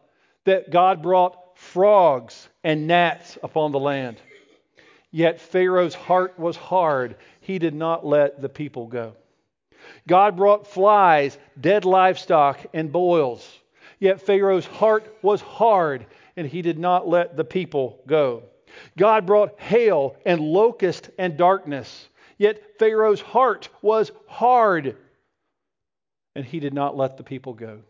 that 0.44 0.70
God 0.70 1.02
brought 1.02 1.56
frogs 1.56 2.48
and 2.62 2.86
gnats 2.86 3.38
upon 3.42 3.72
the 3.72 3.78
land. 3.78 4.18
Yet 5.10 5.40
Pharaoh's 5.40 5.94
heart 5.94 6.38
was 6.38 6.56
hard. 6.56 7.16
He 7.40 7.58
did 7.58 7.74
not 7.74 8.06
let 8.06 8.42
the 8.42 8.50
people 8.50 8.86
go. 8.86 9.14
God 10.06 10.36
brought 10.36 10.66
flies, 10.66 11.38
dead 11.58 11.86
livestock, 11.86 12.60
and 12.74 12.92
boils. 12.92 13.50
Yet 13.98 14.20
Pharaoh's 14.20 14.66
heart 14.66 15.16
was 15.22 15.40
hard, 15.40 16.06
and 16.40 16.49
he 16.49 16.62
did 16.62 16.78
not 16.78 17.06
let 17.06 17.37
the 17.37 17.44
people 17.44 18.00
go. 18.06 18.44
God 18.97 19.26
brought 19.26 19.61
hail 19.61 20.16
and 20.25 20.40
locust 20.40 21.11
and 21.18 21.37
darkness. 21.37 22.09
Yet 22.38 22.78
Pharaoh's 22.78 23.20
heart 23.20 23.68
was 23.82 24.11
hard, 24.26 24.97
and 26.35 26.42
he 26.42 26.59
did 26.59 26.73
not 26.73 26.97
let 26.97 27.18
the 27.18 27.25
people 27.25 27.52
go. 27.52 27.80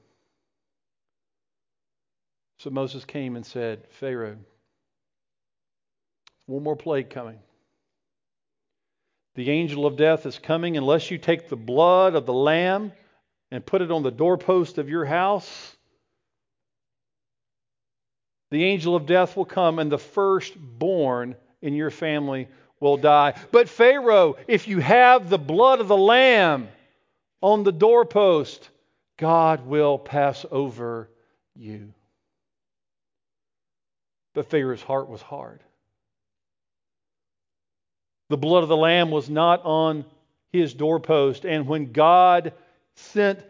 So 2.58 2.70
Moses 2.70 3.04
came 3.04 3.36
and 3.36 3.46
said, 3.46 3.84
Pharaoh, 4.00 4.38
one 6.46 6.64
more 6.64 6.74
plague 6.74 7.08
coming. 7.08 7.38
The 9.36 9.48
angel 9.48 9.86
of 9.86 9.96
death 9.96 10.26
is 10.26 10.40
coming 10.40 10.76
unless 10.76 11.08
you 11.08 11.18
take 11.18 11.48
the 11.48 11.54
blood 11.54 12.16
of 12.16 12.26
the 12.26 12.32
lamb 12.32 12.90
and 13.52 13.64
put 13.64 13.80
it 13.80 13.92
on 13.92 14.02
the 14.02 14.10
doorpost 14.10 14.78
of 14.78 14.88
your 14.88 15.04
house. 15.04 15.76
The 18.50 18.64
angel 18.64 18.96
of 18.96 19.06
death 19.06 19.36
will 19.36 19.44
come, 19.44 19.78
and 19.78 19.90
the 19.90 19.98
firstborn 19.98 21.36
in 21.62 21.74
your 21.74 21.90
family 21.90 22.48
will 22.80 22.96
die. 22.96 23.34
But, 23.52 23.68
Pharaoh, 23.68 24.36
if 24.48 24.66
you 24.66 24.80
have 24.80 25.28
the 25.28 25.38
blood 25.38 25.80
of 25.80 25.88
the 25.88 25.96
lamb 25.96 26.68
on 27.40 27.62
the 27.62 27.72
doorpost, 27.72 28.68
God 29.16 29.66
will 29.66 29.98
pass 29.98 30.44
over 30.50 31.08
you. 31.54 31.92
But 34.34 34.48
Pharaoh's 34.48 34.82
heart 34.82 35.08
was 35.08 35.22
hard. 35.22 35.60
The 38.30 38.36
blood 38.36 38.62
of 38.62 38.68
the 38.68 38.76
Lamb 38.76 39.10
was 39.10 39.28
not 39.28 39.64
on 39.64 40.04
his 40.52 40.72
doorpost. 40.72 41.44
And 41.44 41.66
when 41.66 41.90
God 41.92 42.52
sent 42.94 43.40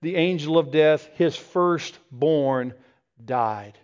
the 0.00 0.14
angel 0.14 0.58
of 0.58 0.70
death, 0.70 1.08
his 1.14 1.34
firstborn 1.34 2.72
died. 3.22 3.76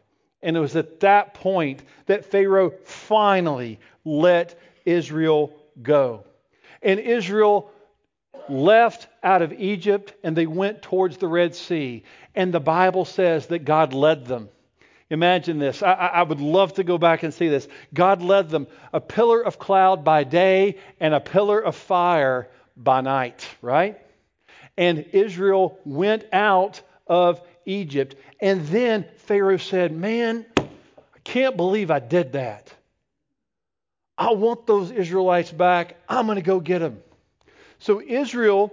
And 0.44 0.58
it 0.58 0.60
was 0.60 0.76
at 0.76 1.00
that 1.00 1.32
point 1.32 1.82
that 2.04 2.26
Pharaoh 2.26 2.70
finally 2.84 3.80
let 4.04 4.60
Israel 4.84 5.56
go. 5.82 6.24
And 6.82 7.00
Israel 7.00 7.70
left 8.48 9.08
out 9.22 9.40
of 9.40 9.54
Egypt 9.54 10.12
and 10.22 10.36
they 10.36 10.46
went 10.46 10.82
towards 10.82 11.16
the 11.16 11.26
Red 11.26 11.54
Sea. 11.54 12.04
And 12.34 12.52
the 12.52 12.60
Bible 12.60 13.06
says 13.06 13.46
that 13.46 13.64
God 13.64 13.94
led 13.94 14.26
them. 14.26 14.50
Imagine 15.08 15.58
this. 15.58 15.82
I, 15.82 15.92
I, 15.92 16.22
would 16.22 16.40
love 16.40 16.74
to 16.74 16.84
go 16.84 16.98
back 16.98 17.22
and 17.22 17.32
see 17.32 17.48
this. 17.48 17.66
God 17.94 18.20
led 18.20 18.50
them 18.50 18.66
a 18.92 19.00
pillar 19.00 19.40
of 19.40 19.58
cloud 19.58 20.04
by 20.04 20.24
day 20.24 20.76
and 21.00 21.14
a 21.14 21.20
pillar 21.20 21.58
of 21.58 21.74
fire 21.74 22.50
by 22.76 23.00
night, 23.00 23.46
right? 23.62 23.98
And 24.76 25.06
Israel 25.12 25.78
went 25.84 26.26
out 26.32 26.82
of 27.06 27.40
Egypt. 27.64 28.16
And 28.40 28.66
then 28.66 29.06
Pharaoh 29.24 29.56
said, 29.56 29.92
Man, 29.92 30.46
I 30.56 31.18
can't 31.24 31.56
believe 31.56 31.90
I 31.90 31.98
did 31.98 32.32
that. 32.32 32.72
I 34.16 34.32
want 34.32 34.66
those 34.66 34.90
Israelites 34.90 35.50
back. 35.50 35.96
I'm 36.08 36.26
going 36.26 36.36
to 36.36 36.42
go 36.42 36.60
get 36.60 36.78
them. 36.78 37.02
So 37.78 38.00
Israel 38.00 38.72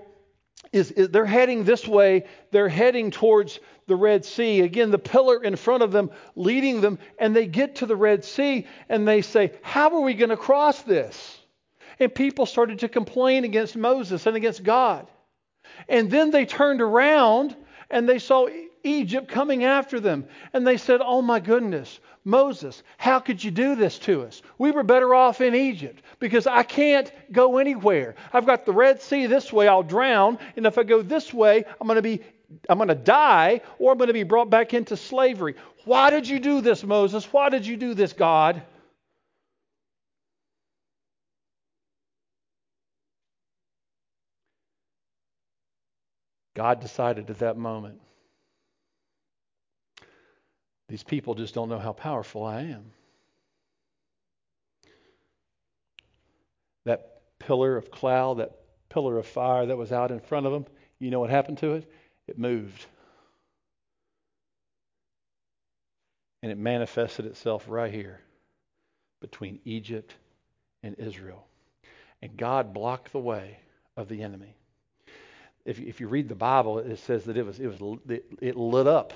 is, 0.72 0.92
is, 0.92 1.10
they're 1.10 1.26
heading 1.26 1.64
this 1.64 1.88
way. 1.88 2.26
They're 2.52 2.70
heading 2.70 3.12
towards 3.12 3.60
the 3.88 3.96
Red 3.96 4.24
Sea. 4.24 4.62
Again, 4.62 4.92
the 4.92 5.00
pillar 5.00 5.44
in 5.44 5.56
front 5.56 5.84
of 5.84 5.92
them 5.92 6.12
leading 6.36 6.82
them, 6.82 7.00
and 7.18 7.36
they 7.36 7.48
get 7.48 7.78
to 7.78 7.86
the 7.86 7.96
Red 7.96 8.24
Sea 8.24 8.68
and 8.88 9.08
they 9.08 9.22
say, 9.22 9.54
How 9.62 9.96
are 9.96 10.02
we 10.02 10.14
going 10.14 10.30
to 10.30 10.38
cross 10.38 10.82
this? 10.84 11.40
And 12.00 12.14
people 12.14 12.46
started 12.46 12.80
to 12.80 12.90
complain 12.90 13.44
against 13.44 13.76
Moses 13.76 14.26
and 14.26 14.36
against 14.36 14.64
God. 14.64 15.08
And 15.88 16.10
then 16.10 16.32
they 16.32 16.46
turned 16.46 16.82
around 16.82 17.56
and 17.90 18.08
they 18.08 18.20
saw 18.20 18.48
Egypt 18.84 19.28
coming 19.28 19.64
after 19.64 20.00
them. 20.00 20.26
And 20.54 20.66
they 20.66 20.78
said, 20.78 21.02
Oh 21.04 21.22
my 21.22 21.40
goodness, 21.40 22.00
Moses, 22.24 22.84
how 22.98 23.20
could 23.20 23.44
you 23.44 23.52
do 23.52 23.76
this 23.76 23.98
to 24.00 24.24
us? 24.24 24.42
We 24.58 24.72
were 24.72 24.84
better 24.84 25.14
off 25.16 25.42
in 25.42 25.56
Egypt 25.56 26.04
because 26.20 26.48
I 26.48 26.64
can't 26.64 27.12
go 27.32 27.58
anywhere. 27.58 28.16
I've 28.34 28.46
got 28.46 28.66
the 28.66 28.74
Red 28.74 29.02
Sea 29.02 29.26
this 29.26 29.52
way, 29.52 29.68
I'll 29.68 29.84
drown. 29.84 30.38
And 30.56 30.66
if 30.66 30.78
I 30.78 30.84
go 30.84 31.02
this 31.02 31.34
way, 31.34 31.66
I'm 31.80 31.88
going 31.88 31.96
to 31.96 32.02
be 32.02 32.22
I'm 32.68 32.78
going 32.78 32.90
to 32.90 32.96
die 32.96 33.62
or 33.80 33.92
I'm 33.92 33.98
going 33.98 34.08
to 34.08 34.14
be 34.14 34.24
brought 34.24 34.50
back 34.50 34.74
into 34.74 34.98
slavery. 34.98 35.56
Why 35.86 36.10
did 36.10 36.28
you 36.28 36.40
do 36.40 36.62
this, 36.62 36.84
Moses? 36.84 37.26
Why 37.32 37.50
did 37.50 37.66
you 37.66 37.78
do 37.78 37.94
this, 37.94 38.14
God? 38.14 38.62
God 46.54 46.82
decided 46.82 47.30
at 47.30 47.40
that 47.40 47.58
moment 47.58 48.02
these 50.92 51.04
people 51.04 51.36
just 51.36 51.54
don't 51.54 51.70
know 51.70 51.80
how 51.80 51.94
powerful 51.94 52.44
I 52.44 52.64
am. 52.64 52.84
That 56.84 57.22
pillar 57.40 57.78
of 57.78 57.90
cloud, 57.90 58.40
that 58.40 58.52
pillar 58.90 59.18
of 59.18 59.26
fire 59.26 59.68
that 59.68 59.78
was 59.78 59.94
out 59.94 60.12
in 60.12 60.20
front 60.20 60.48
of 60.48 60.52
them, 60.52 60.66
you 61.00 61.10
know 61.10 61.22
what 61.22 61.30
happened 61.30 61.60
to 61.60 61.76
it? 61.76 61.90
It 62.28 62.38
moved. 62.38 62.86
And 66.44 66.52
it 66.52 66.58
manifested 66.58 67.26
itself 67.26 67.64
right 67.70 67.94
here 67.94 68.20
between 69.22 69.60
Egypt 69.64 70.14
and 70.84 70.96
Israel. 71.00 71.46
And 72.22 72.36
God 72.36 72.74
blocked 72.74 73.14
the 73.14 73.20
way 73.20 73.60
of 73.96 74.10
the 74.10 74.24
enemy. 74.24 74.58
If, 75.64 75.80
if 75.80 76.02
you 76.02 76.10
read 76.10 76.28
the 76.28 76.36
Bible, 76.36 76.80
it 76.80 77.00
says 77.00 77.24
that 77.26 77.38
it 77.38 77.46
was, 77.46 77.62
it 77.62 77.68
was 77.68 78.00
it 78.42 78.58
lit 78.58 78.88
up 78.88 79.14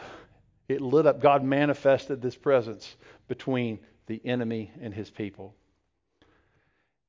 it 0.67 0.81
lit 0.81 1.05
up. 1.05 1.21
God 1.21 1.43
manifested 1.43 2.21
this 2.21 2.35
presence 2.35 2.95
between 3.27 3.79
the 4.07 4.21
enemy 4.25 4.71
and 4.81 4.93
his 4.93 5.09
people. 5.09 5.55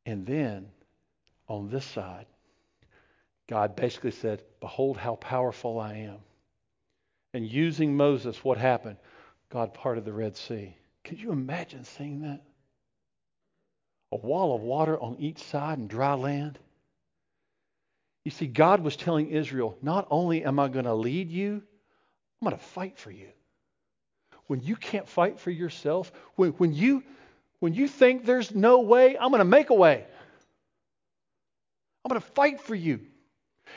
And 0.05 0.27
then 0.27 0.69
on 1.49 1.69
this 1.69 1.85
side, 1.85 2.27
God 3.49 3.77
basically 3.77 4.11
said, 4.11 4.42
Behold 4.61 4.97
how 4.97 5.16
powerful 5.16 5.79
I 5.79 5.95
am. 5.95 6.19
And 7.33 7.47
using 7.47 7.97
Moses, 7.97 8.42
what 8.45 8.59
happened? 8.59 8.97
God 9.51 9.75
parted 9.75 10.05
the 10.05 10.12
Red 10.12 10.37
Sea. 10.37 10.77
Could 11.05 11.21
you 11.21 11.33
imagine 11.33 11.85
seeing 11.85 12.23
that? 12.23 12.42
A 14.12 14.16
wall 14.16 14.55
of 14.55 14.62
water 14.62 14.99
on 14.99 15.16
each 15.19 15.38
side 15.38 15.79
and 15.79 15.88
dry 15.88 16.14
land. 16.14 16.59
You 18.25 18.31
see, 18.31 18.47
God 18.47 18.83
was 18.83 18.97
telling 18.97 19.31
Israel, 19.31 19.77
not 19.83 20.09
only 20.11 20.45
am 20.45 20.59
I 20.59 20.69
going 20.69 20.85
to 20.85 20.95
lead 20.95 21.31
you, 21.31 21.62
I'm 22.40 22.49
going 22.49 22.59
to 22.59 22.64
fight 22.64 22.99
for 22.99 23.11
you 23.11 23.29
when 24.47 24.61
you 24.61 24.77
can't 24.77 25.09
fight 25.09 25.41
for 25.41 25.51
yourself, 25.51 26.13
when, 26.37 26.51
when, 26.53 26.73
you, 26.73 27.03
when 27.61 27.75
you 27.75 27.89
think 27.89 28.25
there's 28.25 28.55
no 28.55 28.81
way, 28.81 29.17
I'm 29.19 29.31
going 29.31 29.41
to 29.41 29.45
make 29.45 29.71
a 29.71 29.75
way. 29.75 30.05
I'm 32.05 32.09
going 32.09 32.21
to 32.21 32.27
fight 32.29 32.61
for 32.61 32.75
you. 32.75 33.01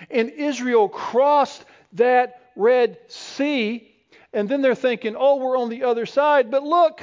And 0.09 0.29
Israel 0.29 0.87
crossed 0.87 1.65
that 1.93 2.51
Red 2.55 2.99
Sea, 3.07 3.89
and 4.33 4.47
then 4.47 4.61
they're 4.61 4.75
thinking, 4.75 5.15
oh, 5.17 5.37
we're 5.37 5.57
on 5.57 5.69
the 5.69 5.83
other 5.83 6.05
side. 6.05 6.51
But 6.51 6.63
look, 6.63 7.01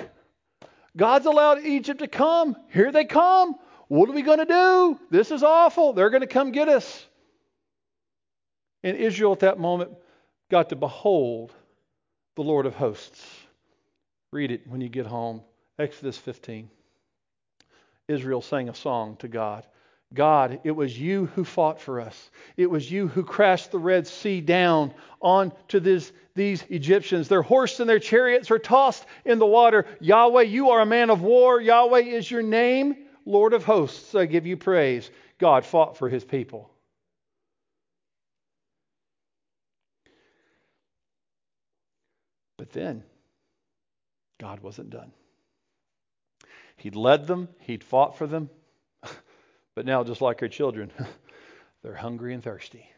God's 0.96 1.26
allowed 1.26 1.64
Egypt 1.64 2.00
to 2.00 2.08
come. 2.08 2.56
Here 2.72 2.92
they 2.92 3.04
come. 3.04 3.56
What 3.88 4.08
are 4.08 4.12
we 4.12 4.22
going 4.22 4.38
to 4.38 4.44
do? 4.44 5.00
This 5.10 5.30
is 5.30 5.42
awful. 5.42 5.92
They're 5.92 6.10
going 6.10 6.22
to 6.22 6.26
come 6.26 6.52
get 6.52 6.68
us. 6.68 7.06
And 8.82 8.96
Israel 8.96 9.32
at 9.32 9.40
that 9.40 9.58
moment 9.58 9.90
got 10.50 10.68
to 10.68 10.76
behold 10.76 11.52
the 12.36 12.42
Lord 12.42 12.66
of 12.66 12.74
hosts. 12.74 13.24
Read 14.36 14.50
it 14.50 14.66
when 14.66 14.82
you 14.82 14.90
get 14.90 15.06
home. 15.06 15.40
Exodus 15.78 16.18
15. 16.18 16.68
Israel 18.06 18.42
sang 18.42 18.68
a 18.68 18.74
song 18.74 19.16
to 19.20 19.28
God. 19.28 19.64
God, 20.12 20.60
it 20.62 20.72
was 20.72 21.00
you 21.00 21.24
who 21.34 21.42
fought 21.42 21.80
for 21.80 22.02
us. 22.02 22.30
It 22.54 22.70
was 22.70 22.92
you 22.92 23.08
who 23.08 23.24
crashed 23.24 23.70
the 23.70 23.78
Red 23.78 24.06
Sea 24.06 24.42
down 24.42 24.92
onto 25.22 25.80
this, 25.80 26.12
these 26.34 26.62
Egyptians. 26.68 27.28
Their 27.28 27.40
horse 27.40 27.80
and 27.80 27.88
their 27.88 27.98
chariots 27.98 28.50
are 28.50 28.58
tossed 28.58 29.06
in 29.24 29.38
the 29.38 29.46
water. 29.46 29.86
Yahweh, 30.00 30.42
you 30.42 30.68
are 30.68 30.82
a 30.82 30.86
man 30.86 31.08
of 31.08 31.22
war. 31.22 31.58
Yahweh 31.58 32.00
is 32.00 32.30
your 32.30 32.42
name. 32.42 32.94
Lord 33.24 33.54
of 33.54 33.64
hosts, 33.64 34.14
I 34.14 34.26
give 34.26 34.46
you 34.46 34.58
praise. 34.58 35.10
God 35.38 35.64
fought 35.64 35.96
for 35.96 36.10
his 36.10 36.24
people. 36.24 36.70
But 42.58 42.70
then, 42.72 43.02
God 44.38 44.60
wasn't 44.60 44.90
done. 44.90 45.12
He'd 46.76 46.96
led 46.96 47.26
them, 47.26 47.48
He'd 47.60 47.82
fought 47.82 48.18
for 48.18 48.26
them, 48.26 48.50
but 49.74 49.86
now, 49.86 50.04
just 50.04 50.20
like 50.20 50.42
our 50.42 50.48
children, 50.48 50.92
they're 51.82 51.94
hungry 51.94 52.34
and 52.34 52.42
thirsty. 52.42 52.88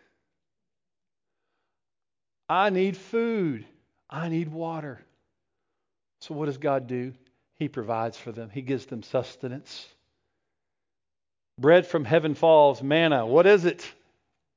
I 2.48 2.70
need 2.70 2.96
food. 2.96 3.66
I 4.10 4.28
need 4.28 4.48
water. 4.48 5.00
So, 6.20 6.34
what 6.34 6.46
does 6.46 6.58
God 6.58 6.86
do? 6.86 7.12
He 7.54 7.68
provides 7.68 8.16
for 8.16 8.32
them, 8.32 8.50
He 8.50 8.62
gives 8.62 8.86
them 8.86 9.02
sustenance. 9.02 9.86
Bread 11.58 11.86
from 11.86 12.04
heaven 12.04 12.34
falls, 12.34 12.82
manna. 12.82 13.26
What 13.26 13.46
is 13.46 13.64
it? 13.64 13.78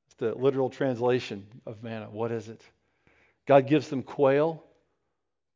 It's 0.06 0.16
the 0.18 0.36
literal 0.36 0.70
translation 0.70 1.46
of 1.66 1.82
manna. 1.82 2.08
What 2.12 2.32
is 2.32 2.48
it? 2.48 2.62
God 3.48 3.68
gives 3.68 3.90
them 3.90 4.04
quail, 4.04 4.64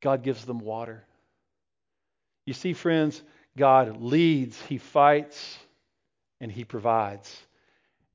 God 0.02 0.24
gives 0.24 0.44
them 0.46 0.60
water. 0.60 1.04
You 2.46 2.54
see, 2.54 2.74
friends, 2.74 3.22
God 3.58 4.02
leads, 4.02 4.60
He 4.64 4.78
fights, 4.78 5.58
and 6.40 6.52
He 6.52 6.64
provides. 6.64 7.36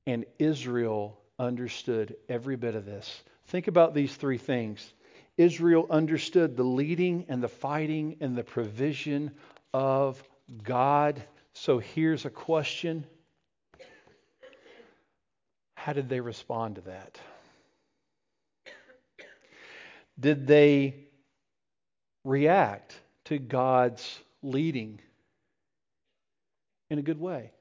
And 0.07 0.25
Israel 0.39 1.19
understood 1.37 2.15
every 2.29 2.55
bit 2.55 2.75
of 2.75 2.85
this. 2.85 3.21
Think 3.47 3.67
about 3.67 3.93
these 3.93 4.15
three 4.15 4.37
things. 4.37 4.93
Israel 5.37 5.87
understood 5.89 6.55
the 6.55 6.63
leading 6.63 7.25
and 7.27 7.41
the 7.41 7.47
fighting 7.47 8.17
and 8.21 8.37
the 8.37 8.43
provision 8.43 9.31
of 9.73 10.21
God. 10.63 11.21
So 11.53 11.79
here's 11.79 12.25
a 12.25 12.29
question 12.29 13.05
How 15.75 15.93
did 15.93 16.09
they 16.09 16.19
respond 16.19 16.75
to 16.75 16.81
that? 16.81 17.19
Did 20.19 20.45
they 20.45 21.07
react 22.23 23.00
to 23.31 23.39
God's 23.39 24.19
leading 24.43 24.99
in 26.89 26.99
a 26.99 27.01
good 27.01 27.19
way? 27.19 27.53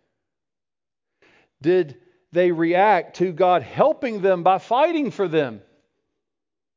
Did 1.63 1.97
they 2.33 2.51
react 2.51 3.19
to 3.19 3.31
God 3.31 3.63
helping 3.63 4.21
them 4.21 4.43
by 4.43 4.59
fighting 4.59 5.13
for 5.13 5.29
them 5.29 5.61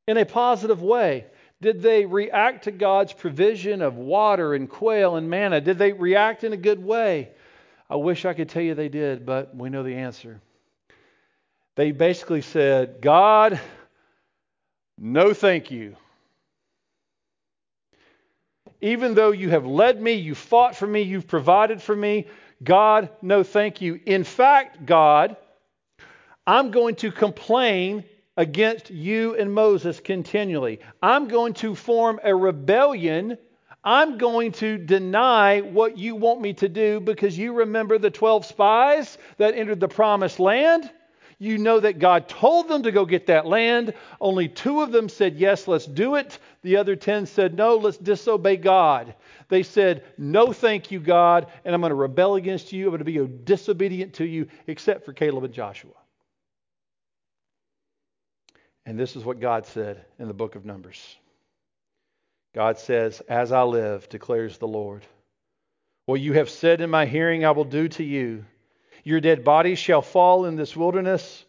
in 0.08 0.17
a 0.17 0.25
positive 0.27 0.84
way? 0.84 1.25
Did 1.60 1.82
they 1.82 2.06
react 2.06 2.65
to 2.65 2.71
God's 2.71 3.13
provision 3.13 3.82
of 3.82 3.95
water 3.95 4.53
and 4.53 4.69
quail 4.69 5.15
and 5.15 5.27
manna? 5.27 5.60
Did 5.60 5.79
they 5.79 5.91
react 5.91 6.43
in 6.43 6.53
a 6.53 6.58
good 6.58 6.84
way? 6.84 7.32
I 7.89 7.95
wish 7.95 8.25
I 8.25 8.36
could 8.36 8.49
tell 8.49 8.62
you 8.62 8.75
they 8.75 8.89
did, 8.89 9.25
but 9.25 9.56
we 9.56 9.71
know 9.71 9.82
the 9.82 9.95
answer. 9.95 10.39
They 11.75 11.91
basically 11.91 12.41
said, 12.41 13.01
God, 13.01 13.60
no 14.99 15.34
thank 15.34 15.71
you. 15.71 15.95
Even 18.84 19.13
though 19.15 19.32
you 19.32 19.50
have 19.50 19.65
led 19.65 20.02
me, 20.02 20.12
you 20.12 20.36
fought 20.36 20.76
for 20.76 20.86
me, 20.86 21.04
you've 21.04 21.26
provided 21.26 21.82
for 21.82 21.96
me, 21.96 22.28
God, 22.62 23.08
no 23.22 23.41
thank 23.41 23.80
you. 23.80 24.02
In 24.06 24.26
fact, 24.26 24.86
God, 24.86 25.38
I'm 26.46 26.69
going 26.69 26.96
to 26.96 27.10
complain 27.10 28.04
against 28.36 28.89
you 28.89 29.36
and 29.38 29.54
Moses 29.54 30.02
continually. 30.02 30.82
I'm 31.02 31.30
going 31.30 31.54
to 31.56 31.76
form 31.76 32.19
a 32.26 32.36
rebellion. 32.36 33.38
I'm 33.86 34.17
going 34.17 34.52
to 34.54 34.78
deny 34.78 35.62
what 35.62 35.98
you 35.98 36.15
want 36.15 36.41
me 36.41 36.54
to 36.56 36.67
do 36.67 37.00
because 37.00 37.38
you 37.38 37.54
remember 37.54 37.98
the 37.98 38.12
12 38.12 38.46
spies 38.46 39.17
that 39.38 39.56
entered 39.56 39.80
the 39.80 39.88
promised 39.88 40.41
land. 40.41 40.91
You 41.39 41.58
know 41.58 41.80
that 41.80 42.00
God 42.00 42.30
told 42.30 42.67
them 42.67 42.84
to 42.84 42.91
go 42.91 43.06
get 43.06 43.28
that 43.28 43.46
land. 43.46 43.93
Only 44.22 44.48
two 44.48 44.82
of 44.82 44.91
them 44.91 45.10
said, 45.10 45.36
Yes, 45.38 45.67
let's 45.67 45.86
do 45.86 46.15
it. 46.15 46.39
The 46.63 46.78
other 46.78 46.95
10 46.95 47.26
said, 47.26 47.56
No, 47.56 47.76
let's 47.76 47.97
disobey 47.97 48.58
God. 48.58 49.15
They 49.49 49.63
said, 49.63 50.04
No, 50.17 50.54
thank 50.54 50.91
you, 50.91 50.99
God, 50.99 51.47
and 51.63 51.76
I'm 51.76 51.82
going 51.82 51.91
to 51.91 51.95
rebel 51.95 52.36
against 52.36 52.71
you. 52.71 52.86
I'm 52.86 52.97
going 52.97 52.99
to 52.99 53.28
be 53.28 53.43
disobedient 53.43 54.15
to 54.15 54.26
you, 54.26 54.47
except 54.65 55.06
for 55.06 55.13
Caleb 55.13 55.43
and 55.43 55.54
Joshua. 55.54 55.91
And 58.86 58.97
this 58.97 59.15
is 59.15 59.23
what 59.23 59.39
God 59.39 59.65
said 59.65 60.04
in 60.19 60.28
the 60.28 60.34
book 60.34 60.56
of 60.56 60.65
Numbers 60.65 61.17
God 62.56 62.78
says, 62.78 63.19
As 63.21 63.52
I 63.52 63.63
live, 63.63 64.08
declares 64.10 64.58
the 64.58 64.67
Lord, 64.67 65.06
what 66.06 66.21
you 66.21 66.34
have 66.34 66.49
said 66.49 66.82
in 66.82 66.89
my 66.89 67.06
hearing, 67.06 67.45
I 67.45 67.52
will 67.52 67.65
do 67.65 67.88
to 67.89 68.04
you. 68.04 68.45
Your 69.04 69.19
dead 69.19 69.43
bodies 69.43 69.80
shall 69.80 70.02
fall 70.02 70.45
in 70.45 70.56
this 70.56 70.76
wilderness 70.76 71.45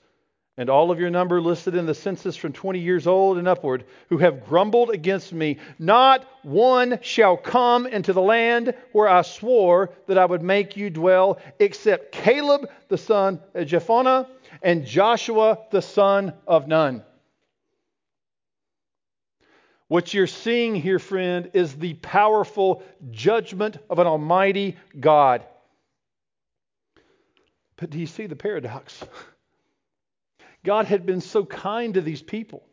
and 0.57 0.71
all 0.71 0.91
of 0.91 1.01
your 1.01 1.11
number 1.11 1.41
listed 1.41 1.75
in 1.75 1.87
the 1.87 1.95
census 1.95 2.37
from 2.37 2.53
20 2.53 2.79
years 2.79 3.07
old 3.07 3.39
and 3.39 3.49
upward, 3.49 3.85
who 4.09 4.19
have 4.19 4.47
grumbled 4.47 4.91
against 4.91 5.33
me, 5.33 5.59
not 5.79 6.27
one 6.43 6.99
shall 7.03 7.37
come 7.37 7.87
into 7.87 8.13
the 8.13 8.23
land 8.23 8.75
where 8.93 9.09
I 9.09 9.23
swore 9.23 9.91
that 10.07 10.19
I 10.19 10.25
would 10.25 10.43
make 10.43 10.77
you 10.77 10.91
dwell, 10.91 11.41
except 11.59 12.13
Caleb 12.13 12.69
the 12.89 12.99
son 12.99 13.41
of 13.55 13.67
Jephunneh 13.67 14.29
and 14.63 14.87
Joshua 14.87 15.59
the 15.73 15.83
son 15.83 16.33
of 16.47 16.69
Nun. 16.69 17.03
What 19.89 20.15
you're 20.15 20.27
seeing 20.27 20.77
here, 20.77 20.99
friend, 20.99 21.51
is 21.53 21.75
the 21.75 21.95
powerful 21.95 22.83
judgment 23.11 23.77
of 23.91 23.99
an 23.99 24.07
almighty 24.07 24.77
God. 24.99 25.45
But 27.77 27.91
do 27.91 27.99
you 27.99 28.07
see 28.07 28.27
the 28.27 28.37
paradox? 28.37 29.05
God 30.65 30.87
had 30.87 31.07
been 31.07 31.21
so 31.21 31.45
kind 31.45 31.95
to 31.95 32.01
these 32.01 32.23
people. 32.23 32.65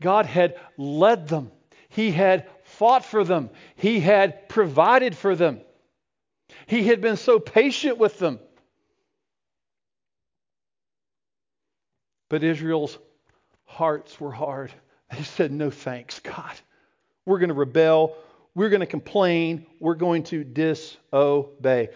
God 0.00 0.24
had 0.24 0.58
led 0.78 1.28
them. 1.28 1.50
He 1.88 2.12
had 2.12 2.48
fought 2.62 3.04
for 3.04 3.24
them. 3.24 3.50
He 3.76 4.00
had 4.00 4.48
provided 4.48 5.16
for 5.16 5.34
them. 5.34 5.60
He 6.66 6.84
had 6.84 7.00
been 7.00 7.16
so 7.16 7.38
patient 7.38 7.98
with 7.98 8.18
them. 8.18 8.38
But 12.28 12.44
Israel's 12.44 12.96
hearts 13.64 14.18
were 14.20 14.32
hard. 14.32 14.72
They 15.10 15.24
said, 15.24 15.50
No 15.50 15.70
thanks, 15.70 16.20
God. 16.20 16.54
We're 17.26 17.40
going 17.40 17.48
to 17.48 17.54
rebel. 17.54 18.16
We're 18.54 18.68
going 18.68 18.80
to 18.80 18.86
complain. 18.86 19.66
We're 19.80 19.96
going 19.96 20.22
to 20.24 20.44
disobey. 20.44 21.88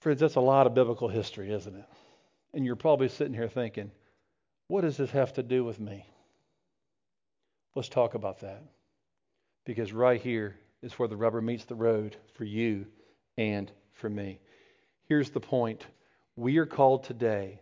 Friends, 0.00 0.20
that's 0.20 0.36
a 0.36 0.40
lot 0.40 0.68
of 0.68 0.74
biblical 0.74 1.08
history, 1.08 1.52
isn't 1.52 1.74
it? 1.74 1.84
And 2.54 2.64
you're 2.64 2.76
probably 2.76 3.08
sitting 3.08 3.34
here 3.34 3.48
thinking, 3.48 3.90
what 4.68 4.82
does 4.82 4.96
this 4.98 5.10
have 5.10 5.32
to 5.34 5.42
do 5.42 5.64
with 5.64 5.80
me? 5.80 6.06
Let's 7.74 7.88
talk 7.88 8.14
about 8.14 8.40
that. 8.40 8.62
Because 9.64 9.92
right 9.92 10.20
here 10.20 10.56
is 10.82 10.92
where 10.94 11.08
the 11.08 11.16
rubber 11.16 11.40
meets 11.40 11.64
the 11.64 11.74
road 11.74 12.16
for 12.34 12.44
you 12.44 12.86
and 13.36 13.70
for 13.94 14.08
me. 14.08 14.40
Here's 15.04 15.30
the 15.30 15.40
point 15.40 15.86
we 16.36 16.58
are 16.58 16.66
called 16.66 17.04
today 17.04 17.60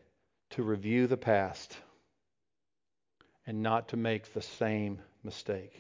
to 0.51 0.63
review 0.63 1.07
the 1.07 1.17
past 1.17 1.77
and 3.47 3.63
not 3.63 3.89
to 3.89 3.97
make 3.97 4.33
the 4.35 4.43
same 4.43 5.01
mistake. 5.23 5.73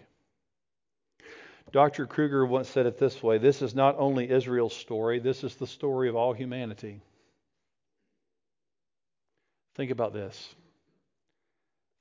Dr. 1.72 2.06
Kruger 2.06 2.46
once 2.46 2.68
said 2.68 2.86
it 2.86 2.98
this 2.98 3.22
way 3.22 3.38
this 3.38 3.60
is 3.60 3.74
not 3.74 3.96
only 3.98 4.30
Israel's 4.30 4.74
story, 4.74 5.18
this 5.18 5.42
is 5.42 5.56
the 5.56 5.66
story 5.66 6.08
of 6.08 6.16
all 6.16 6.32
humanity. 6.32 7.02
Think 9.74 9.90
about 9.90 10.12
this. 10.12 10.54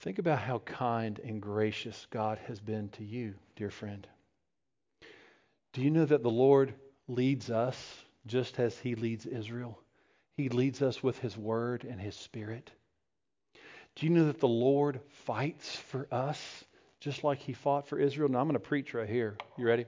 Think 0.06 0.20
about 0.20 0.38
how 0.38 0.60
kind 0.60 1.18
and 1.18 1.42
gracious 1.42 2.06
God 2.12 2.38
has 2.46 2.60
been 2.60 2.90
to 2.90 3.04
you, 3.04 3.34
dear 3.56 3.72
friend. 3.72 4.08
Do 5.74 5.82
you 5.82 5.90
know 5.90 6.06
that 6.06 6.22
the 6.22 6.30
Lord 6.30 6.76
leads 7.08 7.50
us 7.50 7.76
just 8.28 8.60
as 8.60 8.78
He 8.78 8.94
leads 8.94 9.26
Israel? 9.26 9.80
He 10.38 10.50
leads 10.50 10.84
us 10.84 11.02
with 11.02 11.18
His 11.18 11.36
Word 11.36 11.86
and 11.86 12.00
His 12.00 12.16
Spirit. 12.16 12.70
Do 13.96 14.06
you 14.06 14.12
know 14.12 14.28
that 14.28 14.40
the 14.40 14.48
Lord 14.48 15.00
fights 15.26 15.76
for 15.76 16.08
us 16.12 16.40
just 17.00 17.24
like 17.24 17.40
He 17.40 17.54
fought 17.54 17.88
for 17.88 17.98
Israel? 17.98 18.30
Now, 18.30 18.42
I'm 18.42 18.48
going 18.48 18.54
to 18.54 18.60
preach 18.60 18.94
right 18.94 19.10
here. 19.10 19.36
You 19.58 19.66
ready? 19.66 19.88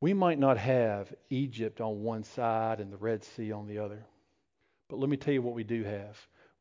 We 0.00 0.14
might 0.14 0.38
not 0.38 0.56
have 0.56 1.12
Egypt 1.30 1.80
on 1.80 2.04
one 2.04 2.22
side 2.22 2.78
and 2.78 2.92
the 2.92 2.96
Red 2.96 3.24
Sea 3.24 3.50
on 3.50 3.66
the 3.66 3.78
other, 3.78 4.04
but 4.88 5.00
let 5.00 5.10
me 5.10 5.16
tell 5.16 5.34
you 5.34 5.42
what 5.42 5.54
we 5.54 5.64
do 5.64 5.82
have 5.82 6.16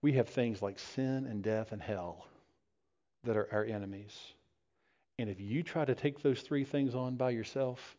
we 0.05 0.13
have 0.13 0.29
things 0.29 0.61
like 0.61 0.77
sin 0.77 1.25
and 1.25 1.41
death 1.41 1.71
and 1.71 1.81
hell 1.81 2.27
that 3.23 3.35
are 3.35 3.49
our 3.51 3.65
enemies. 3.65 4.15
And 5.17 5.31
if 5.31 5.41
you 5.41 5.63
try 5.63 5.83
to 5.83 5.95
take 5.95 6.21
those 6.21 6.41
three 6.41 6.63
things 6.63 6.93
on 6.93 7.15
by 7.15 7.31
yourself, 7.31 7.97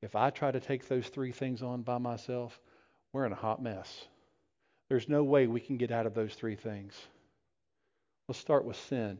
if 0.00 0.16
I 0.16 0.30
try 0.30 0.50
to 0.50 0.58
take 0.58 0.88
those 0.88 1.06
three 1.06 1.32
things 1.32 1.62
on 1.62 1.82
by 1.82 1.98
myself, 1.98 2.58
we're 3.12 3.26
in 3.26 3.32
a 3.32 3.34
hot 3.36 3.62
mess. 3.62 4.06
There's 4.88 5.06
no 5.06 5.22
way 5.22 5.46
we 5.46 5.60
can 5.60 5.76
get 5.76 5.90
out 5.90 6.06
of 6.06 6.14
those 6.14 6.32
three 6.32 6.56
things. 6.56 6.94
Let's 8.26 8.38
start 8.38 8.64
with 8.64 8.78
sin. 8.88 9.18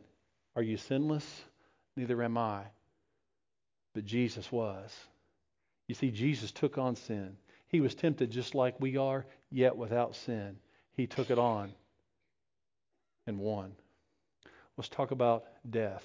Are 0.57 0.63
you 0.63 0.79
sinless? 0.79 1.43
Neither 1.95 2.23
am 2.23 2.39
I. 2.39 2.63
But 3.95 4.07
Jesus 4.07 4.51
was. 4.51 4.91
You 5.89 5.95
see, 5.95 6.11
Jesus 6.11 6.53
took 6.53 6.79
on 6.79 6.97
sin. 6.97 7.37
He 7.67 7.83
was 7.83 7.95
tempted 7.95 8.31
just 8.31 8.55
like 8.55 8.81
we 8.81 8.97
are, 8.97 9.27
yet 9.51 9.77
without 9.77 10.17
sin. 10.17 10.57
He 10.95 11.07
took 11.07 11.29
it 11.29 11.39
on 11.39 11.75
and 13.27 13.39
1. 13.39 13.73
Let's 14.77 14.89
talk 14.89 15.11
about 15.11 15.45
death. 15.69 16.05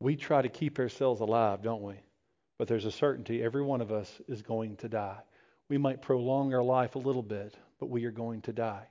We 0.00 0.16
try 0.16 0.42
to 0.42 0.48
keep 0.48 0.78
ourselves 0.78 1.20
alive, 1.20 1.62
don't 1.62 1.82
we? 1.82 1.94
But 2.58 2.68
there's 2.68 2.86
a 2.86 2.92
certainty 2.92 3.42
every 3.42 3.62
one 3.62 3.80
of 3.80 3.92
us 3.92 4.20
is 4.28 4.42
going 4.42 4.76
to 4.76 4.88
die. 4.88 5.18
We 5.68 5.78
might 5.78 6.02
prolong 6.02 6.52
our 6.52 6.62
life 6.62 6.94
a 6.94 6.98
little 6.98 7.22
bit, 7.22 7.54
but 7.78 7.90
we 7.90 8.04
are 8.04 8.10
going 8.10 8.42
to 8.42 8.52
die. 8.52 8.86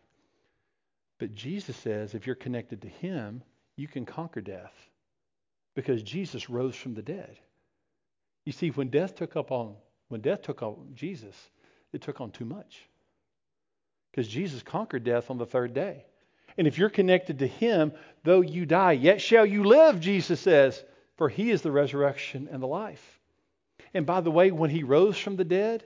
But 1.20 1.36
Jesus 1.36 1.76
says 1.78 2.16
if 2.16 2.26
you're 2.26 2.36
connected 2.36 2.82
to 2.82 2.88
Him, 2.88 3.44
you 3.76 3.88
can 3.88 4.06
conquer 4.06 4.42
death 4.42 4.74
because 5.76 6.02
Jesus 6.02 6.50
rose 6.50 6.76
from 6.76 6.94
the 6.94 7.02
dead. 7.02 7.38
You 8.46 8.52
see, 8.52 8.70
when 8.70 8.90
death 8.90 9.16
took 9.16 9.36
up 9.36 9.52
on 9.52 9.76
when 10.08 10.22
death 10.22 10.42
took 10.42 10.64
on 10.64 10.90
Jesus, 10.96 11.36
it 11.94 12.02
took 12.02 12.20
on 12.20 12.32
too 12.32 12.46
much. 12.46 12.89
Because 14.12 14.28
Jesus 14.28 14.64
conquered 14.64 15.04
death 15.04 15.30
on 15.30 15.38
the 15.38 15.46
third 15.46 15.74
day. 15.74 16.06
And 16.58 16.68
if 16.68 16.78
you're 16.78 16.90
connected 16.90 17.40
to 17.40 17.48
him, 17.48 17.94
though 18.24 18.42
you 18.42 18.66
die, 18.66 18.94
yet 18.94 19.22
shall 19.22 19.46
you 19.46 19.64
live, 19.64 20.00
Jesus 20.00 20.40
says, 20.40 20.84
for 21.16 21.30
he 21.30 21.52
is 21.52 21.62
the 21.62 21.72
resurrection 21.72 22.50
and 22.52 22.62
the 22.62 22.68
life. 22.68 23.20
And 23.94 24.06
by 24.06 24.22
the 24.22 24.32
way, 24.32 24.52
when 24.52 24.70
he 24.70 24.84
rose 24.84 25.18
from 25.18 25.36
the 25.36 25.44
dead, 25.46 25.84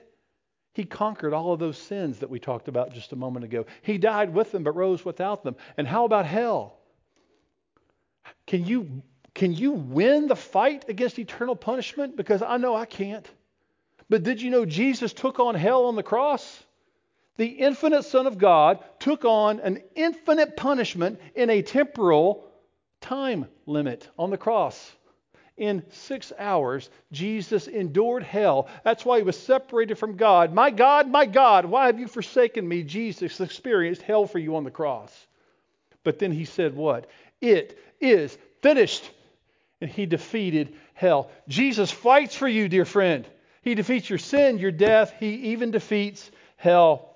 he 0.74 0.84
conquered 0.84 1.32
all 1.32 1.52
of 1.52 1.60
those 1.60 1.78
sins 1.78 2.18
that 2.18 2.30
we 2.30 2.40
talked 2.40 2.66
about 2.66 2.92
just 2.92 3.12
a 3.12 3.16
moment 3.16 3.44
ago. 3.44 3.66
He 3.82 3.98
died 3.98 4.34
with 4.34 4.50
them 4.50 4.64
but 4.64 4.74
rose 4.74 5.04
without 5.04 5.44
them. 5.44 5.54
And 5.76 5.86
how 5.86 6.04
about 6.04 6.26
hell? 6.26 6.78
Can 8.46 8.64
you 8.64 9.02
can 9.34 9.52
you 9.52 9.72
win 9.72 10.28
the 10.28 10.36
fight 10.36 10.88
against 10.88 11.18
eternal 11.18 11.56
punishment? 11.56 12.16
Because 12.16 12.40
I 12.42 12.56
know 12.56 12.74
I 12.74 12.86
can't. 12.86 13.28
But 14.08 14.22
did 14.22 14.40
you 14.40 14.50
know 14.50 14.64
Jesus 14.64 15.12
took 15.12 15.40
on 15.40 15.54
hell 15.54 15.86
on 15.86 15.96
the 15.96 16.02
cross? 16.02 16.63
The 17.36 17.46
infinite 17.46 18.04
Son 18.04 18.26
of 18.26 18.38
God 18.38 18.82
took 19.00 19.24
on 19.24 19.60
an 19.60 19.82
infinite 19.94 20.56
punishment 20.56 21.20
in 21.34 21.50
a 21.50 21.62
temporal 21.62 22.48
time 23.00 23.46
limit 23.66 24.08
on 24.18 24.30
the 24.30 24.38
cross. 24.38 24.92
In 25.56 25.84
six 25.90 26.32
hours, 26.36 26.90
Jesus 27.12 27.68
endured 27.68 28.24
hell. 28.24 28.68
That's 28.82 29.04
why 29.04 29.18
he 29.18 29.24
was 29.24 29.38
separated 29.38 29.96
from 29.96 30.16
God. 30.16 30.52
My 30.52 30.70
God, 30.70 31.08
my 31.08 31.26
God, 31.26 31.64
why 31.64 31.86
have 31.86 32.00
you 32.00 32.08
forsaken 32.08 32.66
me? 32.66 32.82
Jesus 32.82 33.40
experienced 33.40 34.02
hell 34.02 34.26
for 34.26 34.38
you 34.38 34.56
on 34.56 34.64
the 34.64 34.70
cross. 34.72 35.26
But 36.02 36.18
then 36.18 36.32
he 36.32 36.44
said, 36.44 36.74
What? 36.74 37.08
It 37.40 37.78
is 38.00 38.36
finished. 38.62 39.08
And 39.80 39.90
he 39.90 40.06
defeated 40.06 40.74
hell. 40.94 41.30
Jesus 41.46 41.90
fights 41.90 42.34
for 42.34 42.48
you, 42.48 42.68
dear 42.68 42.84
friend. 42.84 43.26
He 43.62 43.74
defeats 43.74 44.08
your 44.08 44.18
sin, 44.18 44.58
your 44.58 44.70
death. 44.70 45.14
He 45.18 45.34
even 45.52 45.70
defeats 45.70 46.30
hell. 46.56 47.13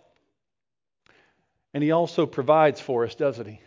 And 1.74 1.82
he 1.82 1.90
also 1.90 2.26
provides 2.26 2.80
for 2.80 3.04
us, 3.04 3.14
doesn't 3.14 3.46
he? 3.46 3.60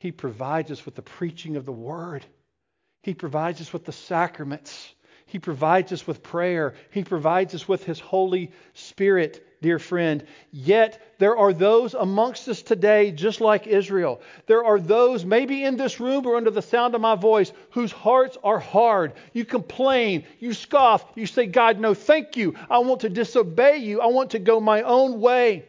He 0.00 0.12
provides 0.12 0.70
us 0.70 0.84
with 0.84 0.94
the 0.94 1.02
preaching 1.02 1.56
of 1.56 1.66
the 1.66 1.72
word. 1.72 2.24
He 3.02 3.14
provides 3.14 3.60
us 3.60 3.72
with 3.72 3.84
the 3.84 3.92
sacraments. 3.92 4.94
He 5.26 5.38
provides 5.38 5.92
us 5.92 6.06
with 6.06 6.22
prayer. 6.22 6.74
He 6.90 7.04
provides 7.04 7.54
us 7.54 7.68
with 7.68 7.84
His 7.84 8.00
Holy 8.00 8.52
Spirit, 8.74 9.60
dear 9.60 9.78
friend. 9.78 10.24
Yet 10.52 11.16
there 11.18 11.36
are 11.36 11.52
those 11.52 11.94
amongst 11.94 12.48
us 12.48 12.62
today, 12.62 13.10
just 13.10 13.40
like 13.40 13.66
Israel. 13.66 14.22
There 14.46 14.64
are 14.64 14.80
those, 14.80 15.24
maybe 15.24 15.64
in 15.64 15.76
this 15.76 16.00
room 16.00 16.26
or 16.26 16.36
under 16.36 16.50
the 16.50 16.62
sound 16.62 16.94
of 16.94 17.02
my 17.02 17.14
voice, 17.14 17.52
whose 17.72 17.92
hearts 17.92 18.38
are 18.42 18.58
hard. 18.58 19.14
You 19.34 19.44
complain, 19.44 20.24
you 20.38 20.54
scoff, 20.54 21.04
you 21.14 21.26
say, 21.26 21.46
God, 21.46 21.78
no, 21.78 21.92
thank 21.92 22.36
you. 22.36 22.54
I 22.70 22.78
want 22.78 23.00
to 23.00 23.10
disobey 23.10 23.78
you. 23.78 24.00
I 24.00 24.06
want 24.06 24.30
to 24.30 24.38
go 24.38 24.60
my 24.60 24.82
own 24.82 25.20
way. 25.20 25.66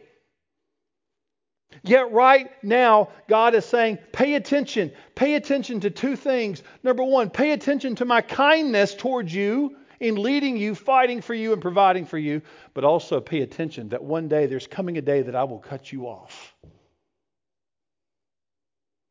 Yet, 1.82 2.12
right 2.12 2.50
now, 2.62 3.08
God 3.28 3.54
is 3.54 3.64
saying, 3.64 3.98
pay 4.12 4.34
attention. 4.34 4.92
Pay 5.14 5.34
attention 5.34 5.80
to 5.80 5.90
two 5.90 6.16
things. 6.16 6.62
Number 6.82 7.02
one, 7.02 7.30
pay 7.30 7.52
attention 7.52 7.94
to 7.96 8.04
my 8.04 8.20
kindness 8.20 8.94
towards 8.94 9.34
you 9.34 9.76
in 9.98 10.16
leading 10.16 10.56
you, 10.56 10.74
fighting 10.74 11.20
for 11.20 11.34
you, 11.34 11.52
and 11.52 11.62
providing 11.62 12.04
for 12.04 12.18
you. 12.18 12.42
But 12.74 12.84
also 12.84 13.20
pay 13.20 13.40
attention 13.40 13.90
that 13.90 14.02
one 14.02 14.28
day 14.28 14.46
there's 14.46 14.66
coming 14.66 14.98
a 14.98 15.02
day 15.02 15.22
that 15.22 15.34
I 15.34 15.44
will 15.44 15.58
cut 15.58 15.90
you 15.92 16.06
off 16.06 16.54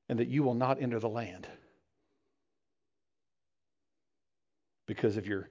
and 0.07 0.19
that 0.19 0.27
you 0.27 0.43
will 0.43 0.55
not 0.55 0.81
enter 0.81 0.99
the 0.99 1.09
land 1.09 1.47
because 4.87 5.17
of 5.17 5.27
your 5.27 5.49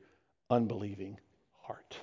unbelieving 0.51 1.19
heart. 1.63 1.97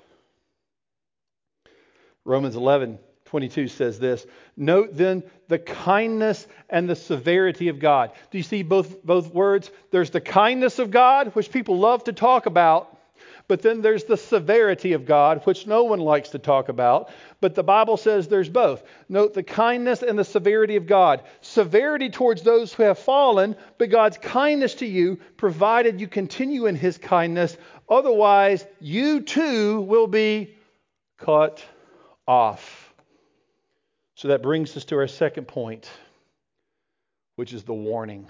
Romans 2.23 2.55
11 2.55 2.97
22 3.35 3.67
says 3.67 3.99
this 3.99 4.25
Note 4.55 4.91
then 4.93 5.21
the 5.49 5.59
kindness 5.59 6.47
and 6.69 6.89
the 6.89 6.95
severity 6.95 7.67
of 7.67 7.79
God. 7.79 8.13
Do 8.31 8.37
you 8.37 8.45
see 8.45 8.63
both, 8.63 9.03
both 9.03 9.33
words? 9.33 9.69
There's 9.91 10.09
the 10.09 10.21
kindness 10.21 10.79
of 10.79 10.89
God, 10.89 11.35
which 11.35 11.51
people 11.51 11.77
love 11.77 12.05
to 12.05 12.13
talk 12.13 12.45
about, 12.45 12.97
but 13.49 13.61
then 13.61 13.81
there's 13.81 14.05
the 14.05 14.15
severity 14.15 14.93
of 14.93 15.05
God, 15.05 15.41
which 15.43 15.67
no 15.67 15.83
one 15.83 15.99
likes 15.99 16.29
to 16.29 16.39
talk 16.39 16.69
about. 16.69 17.09
But 17.41 17.55
the 17.55 17.61
Bible 17.61 17.97
says 17.97 18.29
there's 18.29 18.47
both. 18.47 18.81
Note 19.09 19.33
the 19.33 19.43
kindness 19.43 20.01
and 20.01 20.17
the 20.17 20.23
severity 20.23 20.77
of 20.77 20.87
God. 20.87 21.21
Severity 21.41 22.09
towards 22.09 22.41
those 22.41 22.73
who 22.73 22.83
have 22.83 22.99
fallen, 22.99 23.57
but 23.77 23.89
God's 23.89 24.17
kindness 24.17 24.75
to 24.75 24.85
you, 24.85 25.19
provided 25.35 25.99
you 25.99 26.07
continue 26.07 26.67
in 26.67 26.77
his 26.77 26.97
kindness. 26.97 27.57
Otherwise, 27.89 28.65
you 28.79 29.23
too 29.23 29.81
will 29.81 30.07
be 30.07 30.55
cut 31.17 31.61
off. 32.25 32.84
So 34.15 34.29
that 34.29 34.41
brings 34.41 34.75
us 34.77 34.85
to 34.85 34.97
our 34.97 35.07
second 35.07 35.47
point, 35.47 35.89
which 37.35 37.53
is 37.53 37.63
the 37.63 37.73
warning. 37.73 38.27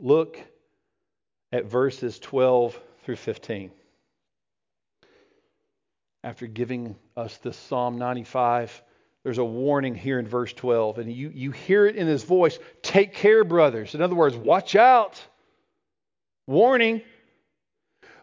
Look 0.00 0.38
at 1.52 1.66
verses 1.66 2.18
12 2.18 2.78
through 3.04 3.16
15. 3.16 3.70
After 6.24 6.46
giving 6.46 6.96
us 7.16 7.36
this 7.38 7.56
Psalm 7.56 7.98
95, 7.98 8.82
there's 9.22 9.38
a 9.38 9.44
warning 9.44 9.94
here 9.94 10.18
in 10.18 10.26
verse 10.26 10.52
12, 10.52 10.98
and 10.98 11.12
you, 11.12 11.30
you 11.32 11.52
hear 11.52 11.86
it 11.86 11.94
in 11.94 12.08
his 12.08 12.24
voice 12.24 12.58
Take 12.82 13.14
care, 13.14 13.44
brothers. 13.44 13.94
In 13.94 14.02
other 14.02 14.16
words, 14.16 14.36
watch 14.36 14.74
out. 14.74 15.22
Warning, 16.48 17.02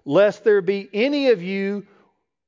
lest 0.03 0.43
there 0.43 0.61
be 0.61 0.89
any 0.93 1.29
of 1.29 1.41
you 1.41 1.87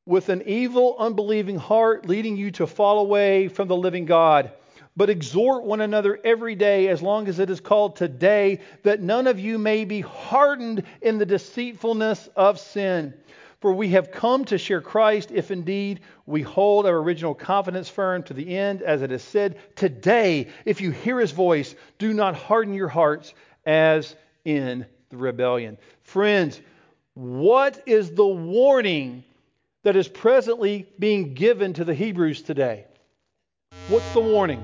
with 0.06 0.30
an 0.30 0.44
evil, 0.46 0.96
unbelieving 0.98 1.58
heart 1.58 2.08
leading 2.08 2.36
you 2.36 2.52
to 2.52 2.68
fall 2.68 3.00
away 3.00 3.48
from 3.48 3.68
the 3.68 3.76
living 3.76 4.06
God. 4.06 4.52
But 4.98 5.10
exhort 5.10 5.64
one 5.64 5.82
another 5.82 6.20
every 6.24 6.56
day, 6.56 6.90
as 6.90 7.02
long 7.02 7.28
as 7.28 7.40
it 7.40 7.50
is 7.50 7.62
called 7.62 7.96
today, 7.96 8.60
that 8.84 9.02
none 9.02 9.28
of 9.28 9.40
you 9.40 9.58
may 9.58 9.86
be 9.86 10.02
hardened 10.02 10.84
in 11.02 11.18
the 11.18 11.26
deceitfulness 11.26 12.28
of 12.36 12.60
sin. 12.60 13.14
For 13.62 13.72
we 13.72 13.90
have 13.90 14.12
come 14.12 14.44
to 14.46 14.58
share 14.58 14.82
Christ 14.82 15.32
if 15.32 15.52
indeed 15.52 16.00
we 16.26 16.42
hold 16.42 16.88
our 16.88 16.98
original 16.98 17.36
confidence 17.36 17.88
firm 17.88 18.24
to 18.24 18.34
the 18.34 18.58
end, 18.58 18.82
as 18.82 19.04
it 19.04 19.12
is 19.12 19.24
said, 19.24 19.60
Today, 19.76 20.48
if 20.66 20.82
you 20.82 20.90
hear 20.92 21.20
his 21.20 21.32
voice, 21.32 21.76
do 22.00 22.12
not 22.12 22.36
harden 22.36 22.74
your 22.74 22.88
hearts 22.88 23.34
as 23.66 24.16
in 24.44 24.86
the 25.10 25.18
rebellion. 25.18 25.78
Friends, 26.02 26.60
what 27.14 27.84
is 27.86 28.12
the 28.12 28.26
warning 28.26 29.24
that 29.84 29.96
is 29.96 30.08
presently 30.08 30.88
being 31.00 31.34
given 31.34 31.74
to 31.74 31.84
the 31.84 31.94
Hebrews 31.94 32.42
today. 32.44 32.86
What's 33.88 34.14
the 34.14 34.22
warning? 34.22 34.62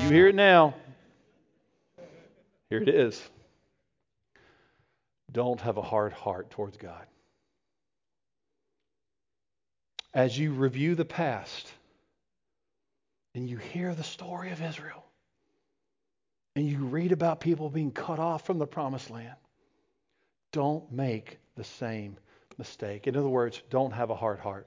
You 0.00 0.10
hear 0.10 0.28
it 0.28 0.34
now. 0.34 0.74
Here 2.70 2.80
it 2.80 2.88
is. 2.88 3.20
Don't 5.32 5.60
have 5.60 5.76
a 5.76 5.82
hard 5.82 6.12
heart 6.12 6.50
towards 6.50 6.76
God. 6.76 7.04
As 10.14 10.38
you 10.38 10.52
review 10.52 10.94
the 10.94 11.04
past 11.04 11.70
and 13.34 13.48
you 13.48 13.58
hear 13.58 13.94
the 13.94 14.04
story 14.04 14.50
of 14.52 14.62
Israel 14.62 15.04
and 16.56 16.66
you 16.66 16.78
read 16.78 17.12
about 17.12 17.40
people 17.40 17.68
being 17.68 17.90
cut 17.90 18.18
off 18.18 18.46
from 18.46 18.58
the 18.58 18.66
promised 18.66 19.10
land, 19.10 19.36
don't 20.52 20.90
make 20.90 21.38
the 21.56 21.64
same 21.64 22.16
mistake. 22.58 23.06
In 23.06 23.16
other 23.16 23.28
words, 23.28 23.62
don't 23.70 23.92
have 23.92 24.10
a 24.10 24.14
hard 24.14 24.40
heart. 24.40 24.66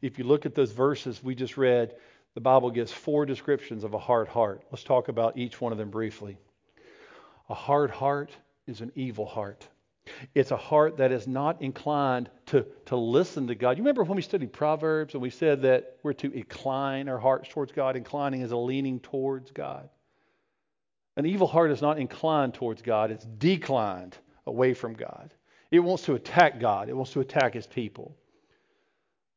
If 0.00 0.18
you 0.18 0.24
look 0.24 0.46
at 0.46 0.54
those 0.54 0.72
verses 0.72 1.22
we 1.22 1.34
just 1.34 1.56
read, 1.56 1.94
the 2.34 2.40
Bible 2.40 2.70
gives 2.70 2.92
four 2.92 3.26
descriptions 3.26 3.84
of 3.84 3.94
a 3.94 3.98
hard 3.98 4.28
heart. 4.28 4.62
Let's 4.70 4.84
talk 4.84 5.08
about 5.08 5.36
each 5.36 5.60
one 5.60 5.72
of 5.72 5.78
them 5.78 5.90
briefly. 5.90 6.38
A 7.48 7.54
hard 7.54 7.90
heart 7.90 8.30
is 8.66 8.80
an 8.80 8.92
evil 8.94 9.26
heart. 9.26 9.66
It's 10.34 10.50
a 10.50 10.56
heart 10.56 10.96
that 10.96 11.12
is 11.12 11.26
not 11.26 11.60
inclined 11.60 12.30
to, 12.46 12.66
to 12.86 12.96
listen 12.96 13.48
to 13.48 13.54
God. 13.54 13.76
You 13.76 13.82
remember 13.82 14.04
when 14.04 14.16
we 14.16 14.22
studied 14.22 14.52
Proverbs 14.52 15.14
and 15.14 15.22
we 15.22 15.30
said 15.30 15.62
that 15.62 15.98
we're 16.02 16.12
to 16.14 16.32
incline 16.32 17.08
our 17.08 17.18
hearts 17.18 17.48
towards 17.48 17.72
God? 17.72 17.96
Inclining 17.96 18.40
is 18.40 18.52
a 18.52 18.56
leaning 18.56 19.00
towards 19.00 19.50
God. 19.50 19.88
An 21.16 21.26
evil 21.26 21.46
heart 21.46 21.70
is 21.70 21.82
not 21.82 21.98
inclined 21.98 22.54
towards 22.54 22.82
God, 22.82 23.10
it's 23.10 23.24
declined 23.24 24.16
away 24.46 24.74
from 24.74 24.94
God. 24.94 25.34
It 25.70 25.80
wants 25.80 26.04
to 26.04 26.14
attack 26.14 26.60
God, 26.60 26.88
it 26.88 26.96
wants 26.96 27.12
to 27.12 27.20
attack 27.20 27.54
his 27.54 27.66
people. 27.66 28.16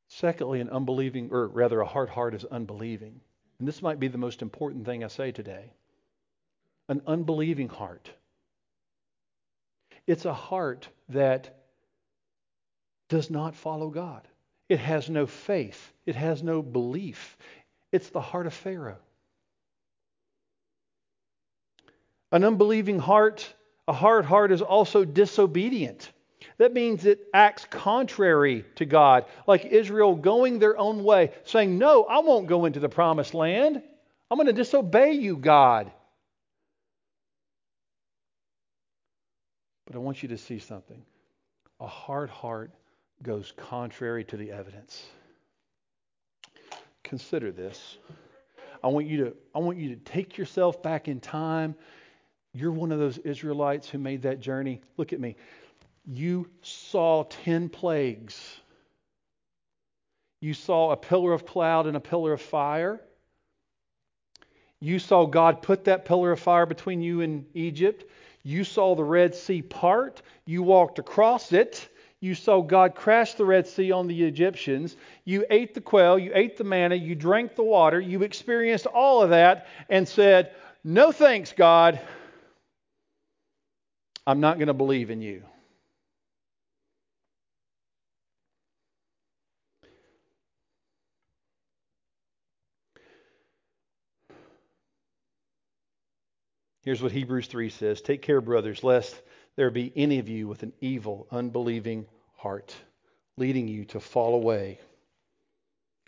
Secondly, 0.08 0.62
an 0.62 0.70
unbelieving, 0.70 1.30
or 1.32 1.48
rather, 1.48 1.82
a 1.82 1.88
hard 1.88 2.10
heart 2.10 2.36
is 2.36 2.46
unbelieving. 2.46 3.20
And 3.60 3.68
this 3.68 3.82
might 3.82 4.00
be 4.00 4.08
the 4.08 4.18
most 4.18 4.42
important 4.42 4.86
thing 4.86 5.04
I 5.04 5.08
say 5.08 5.32
today. 5.32 5.72
An 6.90 7.02
unbelieving 7.08 7.70
heart 7.70 8.12
it's 10.06 10.26
a 10.26 10.34
heart 10.34 10.88
that 11.10 11.56
does 13.10 13.30
not 13.30 13.56
follow 13.56 13.90
God. 13.90 14.28
It 14.70 14.80
has 14.80 15.10
no 15.10 15.26
faith. 15.26 15.94
It 16.06 16.16
has 16.16 16.44
no 16.44 16.62
belief. 16.62 17.38
It's 17.92 18.10
the 18.10 18.22
heart 18.22 18.48
of 18.48 18.54
Pharaoh. 18.54 18.98
An 22.32 22.44
unbelieving 22.44 23.00
heart, 23.00 23.54
a 23.88 23.94
hard 23.94 24.26
heart, 24.26 24.52
is 24.52 24.62
also 24.62 25.06
disobedient. 25.06 26.12
That 26.64 26.72
means 26.72 27.04
it 27.04 27.28
acts 27.34 27.66
contrary 27.66 28.64
to 28.76 28.86
God, 28.86 29.26
like 29.46 29.66
Israel 29.66 30.16
going 30.16 30.60
their 30.60 30.78
own 30.78 31.04
way, 31.04 31.34
saying, 31.44 31.78
No, 31.78 32.06
I 32.06 32.20
won't 32.20 32.48
go 32.48 32.64
into 32.64 32.80
the 32.80 32.88
promised 32.88 33.34
land. 33.34 33.84
I'm 34.32 34.38
going 34.38 34.48
to 34.48 34.54
disobey 34.54 35.12
you, 35.12 35.36
God. 35.36 35.92
But 39.86 39.98
I 39.98 40.00
want 40.00 40.24
you 40.24 40.30
to 40.30 40.38
see 40.38 40.58
something. 40.58 41.04
A 41.82 41.86
hard 41.86 42.30
heart 42.30 42.72
goes 43.22 43.52
contrary 43.58 44.24
to 44.24 44.38
the 44.38 44.50
evidence. 44.54 45.06
Consider 47.04 47.52
this. 47.52 47.98
I 48.82 48.88
want 48.88 49.06
you 49.08 49.26
to 49.26 49.36
I 49.54 49.60
want 49.60 49.80
you 49.80 49.90
to 49.90 49.98
take 49.98 50.38
yourself 50.38 50.82
back 50.82 51.10
in 51.10 51.20
time. 51.20 51.76
You're 52.54 52.72
one 52.72 52.94
of 52.94 53.00
those 53.00 53.18
Israelites 53.18 53.90
who 53.90 53.98
made 53.98 54.22
that 54.22 54.40
journey. 54.40 54.80
Look 54.96 55.12
at 55.12 55.20
me. 55.20 55.36
You 56.06 56.50
saw 56.62 57.24
10 57.24 57.70
plagues. 57.70 58.60
You 60.42 60.54
saw 60.54 60.92
a 60.92 60.98
pillar 60.98 61.32
of 61.32 61.46
cloud 61.46 61.88
and 61.88 61.96
a 61.96 62.02
pillar 62.02 62.34
of 62.34 62.42
fire. 62.42 63.00
You 64.82 65.00
saw 65.00 65.26
God 65.26 65.62
put 65.62 65.86
that 65.86 66.04
pillar 66.04 66.34
of 66.34 66.42
fire 66.42 66.66
between 66.66 67.02
you 67.02 67.22
and 67.22 67.46
Egypt. 67.54 68.04
You 68.44 68.66
saw 68.66 68.96
the 68.96 69.04
Red 69.04 69.34
Sea 69.34 69.62
part, 69.62 70.22
you 70.46 70.62
walked 70.62 71.00
across 71.00 71.54
it, 71.54 71.88
you 72.20 72.36
saw 72.36 72.62
God 72.62 72.94
crash 72.94 73.36
the 73.36 73.46
Red 73.46 73.66
Sea 73.66 73.94
on 73.94 74.08
the 74.08 74.24
Egyptians, 74.24 74.98
you 75.24 75.46
ate 75.50 75.74
the 75.74 75.80
quail, 75.80 76.20
you 76.20 76.32
ate 76.34 76.58
the 76.58 76.66
manna, 76.66 76.96
you 76.96 77.16
drank 77.16 77.56
the 77.56 77.64
water, 77.64 78.02
you 78.02 78.24
experienced 78.24 78.86
all 78.86 79.22
of 79.22 79.30
that 79.30 79.68
and 79.88 80.06
said, 80.06 80.52
No 80.84 81.14
thanks, 81.14 81.54
God. 81.54 82.02
I'm 84.28 84.42
not 84.42 84.58
going 84.58 84.68
to 84.68 84.74
believe 84.74 85.10
in 85.10 85.22
you. 85.22 85.44
Here's 96.84 97.02
what 97.02 97.14
Hebrews 97.14 97.48
3 97.48 97.70
says 97.70 98.02
Take 98.02 98.22
care, 98.22 98.42
brothers, 98.42 98.84
lest 98.84 99.22
there 99.56 99.72
be 99.72 99.92
any 99.96 100.20
of 100.20 100.28
you 100.28 100.48
with 100.48 100.64
an 100.64 100.74
evil, 100.82 101.28
unbelieving 101.32 102.06
heart, 102.36 102.76
leading 103.38 103.68
you 103.68 103.86
to 103.86 104.00
fall 104.00 104.36
away 104.36 104.80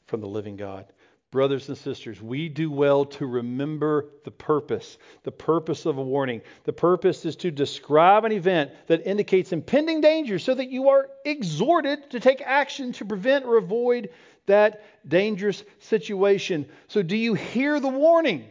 from 0.07 0.21
the 0.21 0.27
living 0.27 0.57
God. 0.57 0.85
Brothers 1.31 1.67
and 1.67 1.77
sisters, 1.77 2.21
we 2.21 2.47
do 2.49 2.71
well 2.71 3.05
to 3.05 3.25
remember 3.25 4.05
the 4.23 4.31
purpose, 4.31 4.97
the 5.23 5.31
purpose 5.31 5.85
of 5.85 5.97
a 5.97 6.01
warning. 6.01 6.41
The 6.63 6.73
purpose 6.73 7.25
is 7.25 7.35
to 7.37 7.51
describe 7.51 8.23
an 8.23 8.31
event 8.31 8.71
that 8.87 9.05
indicates 9.05 9.51
impending 9.51 10.01
danger 10.01 10.39
so 10.39 10.53
that 10.53 10.69
you 10.69 10.89
are 10.89 11.09
exhorted 11.25 12.09
to 12.11 12.19
take 12.19 12.41
action 12.41 12.93
to 12.93 13.05
prevent 13.05 13.45
or 13.45 13.57
avoid 13.57 14.09
that 14.45 14.83
dangerous 15.07 15.63
situation. 15.79 16.67
So, 16.87 17.01
do 17.01 17.17
you 17.17 17.33
hear 17.33 17.79
the 17.79 17.89
warning? 17.89 18.45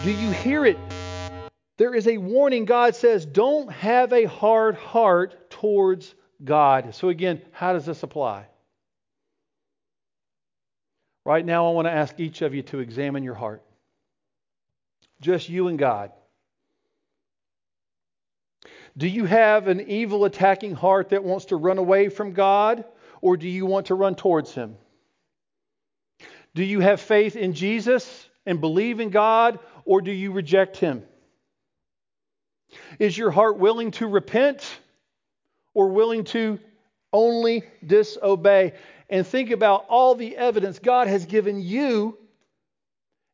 Do 0.00 0.10
you 0.10 0.30
hear 0.30 0.64
it? 0.64 0.80
There 1.78 1.94
is 1.94 2.06
a 2.06 2.18
warning. 2.18 2.64
God 2.64 2.94
says, 2.94 3.24
don't 3.24 3.70
have 3.72 4.12
a 4.12 4.24
hard 4.24 4.76
heart 4.76 5.50
towards 5.50 6.14
God. 6.42 6.94
So, 6.94 7.08
again, 7.08 7.42
how 7.52 7.72
does 7.72 7.86
this 7.86 8.02
apply? 8.02 8.46
Right 11.24 11.44
now, 11.44 11.68
I 11.68 11.72
want 11.72 11.86
to 11.86 11.92
ask 11.92 12.18
each 12.18 12.42
of 12.42 12.54
you 12.54 12.62
to 12.64 12.80
examine 12.80 13.22
your 13.22 13.34
heart. 13.34 13.62
Just 15.20 15.48
you 15.48 15.68
and 15.68 15.78
God. 15.78 16.12
Do 18.96 19.06
you 19.06 19.24
have 19.24 19.68
an 19.68 19.80
evil, 19.82 20.24
attacking 20.24 20.74
heart 20.74 21.10
that 21.10 21.22
wants 21.22 21.46
to 21.46 21.56
run 21.56 21.78
away 21.78 22.08
from 22.08 22.32
God, 22.32 22.84
or 23.20 23.36
do 23.36 23.48
you 23.48 23.66
want 23.66 23.86
to 23.86 23.94
run 23.94 24.14
towards 24.14 24.52
Him? 24.52 24.76
Do 26.54 26.64
you 26.64 26.80
have 26.80 27.00
faith 27.00 27.36
in 27.36 27.52
Jesus 27.52 28.28
and 28.46 28.60
believe 28.60 29.00
in 29.00 29.10
God, 29.10 29.60
or 29.90 30.00
do 30.00 30.12
you 30.12 30.30
reject 30.30 30.76
Him? 30.76 31.02
Is 33.00 33.18
your 33.18 33.32
heart 33.32 33.58
willing 33.58 33.90
to 33.92 34.06
repent 34.06 34.64
or 35.74 35.88
willing 35.88 36.22
to 36.26 36.60
only 37.12 37.64
disobey? 37.84 38.74
And 39.08 39.26
think 39.26 39.50
about 39.50 39.86
all 39.88 40.14
the 40.14 40.36
evidence 40.36 40.78
God 40.78 41.08
has 41.08 41.26
given 41.26 41.60
you 41.60 42.16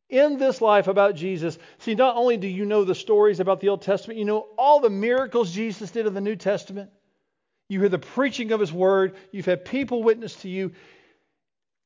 in 0.09 0.38
this 0.38 0.62
life 0.62 0.88
about 0.88 1.14
Jesus. 1.14 1.59
See, 1.81 1.95
not 1.95 2.16
only 2.16 2.38
do 2.38 2.49
you 2.49 2.64
know 2.64 2.85
the 2.85 2.95
stories 2.95 3.38
about 3.38 3.61
the 3.61 3.69
Old 3.69 3.83
Testament, 3.83 4.19
you 4.19 4.25
know 4.25 4.47
all 4.57 4.81
the 4.81 4.88
miracles 4.88 5.53
Jesus 5.53 5.90
did 5.90 6.07
in 6.07 6.14
the 6.14 6.23
New 6.23 6.37
Testament. 6.37 6.88
You 7.69 7.81
hear 7.81 7.90
the 7.90 7.99
preaching 7.99 8.53
of 8.53 8.61
His 8.61 8.73
Word. 8.73 9.16
You've 9.31 9.45
had 9.45 9.66
people 9.66 10.03
witness 10.03 10.35
to 10.37 10.49
you 10.49 10.73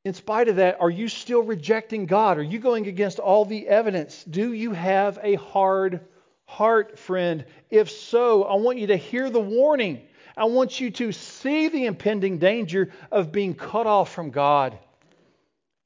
in 0.04 0.14
spite 0.14 0.48
of 0.48 0.56
that, 0.56 0.80
are 0.80 0.90
you 0.90 1.08
still 1.08 1.42
rejecting 1.42 2.06
God? 2.06 2.38
Are 2.38 2.42
you 2.42 2.58
going 2.58 2.86
against 2.86 3.18
all 3.18 3.44
the 3.44 3.68
evidence? 3.68 4.24
Do 4.24 4.52
you 4.52 4.72
have 4.72 5.18
a 5.22 5.34
hard 5.34 6.00
heart, 6.46 6.98
friend? 6.98 7.44
If 7.70 7.90
so, 7.90 8.44
I 8.44 8.54
want 8.54 8.78
you 8.78 8.88
to 8.88 8.96
hear 8.96 9.28
the 9.28 9.40
warning. 9.40 10.00
I 10.36 10.44
want 10.44 10.80
you 10.80 10.90
to 10.92 11.12
see 11.12 11.68
the 11.68 11.84
impending 11.84 12.38
danger 12.38 12.92
of 13.12 13.30
being 13.30 13.54
cut 13.54 13.86
off 13.86 14.12
from 14.12 14.30
God, 14.30 14.78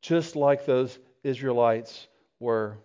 just 0.00 0.36
like 0.36 0.64
those 0.64 0.96
Israelites 1.24 2.06
were. 2.38 2.78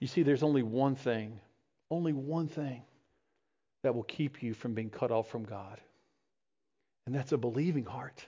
You 0.00 0.06
see, 0.06 0.22
there's 0.22 0.42
only 0.42 0.62
one 0.62 0.94
thing, 0.94 1.38
only 1.90 2.12
one 2.14 2.48
thing 2.48 2.82
that 3.82 3.94
will 3.94 4.02
keep 4.02 4.42
you 4.42 4.54
from 4.54 4.72
being 4.72 4.90
cut 4.90 5.10
off 5.10 5.28
from 5.28 5.44
God. 5.44 5.78
And 7.06 7.14
that's 7.14 7.32
a 7.32 7.38
believing 7.38 7.84
heart. 7.84 8.24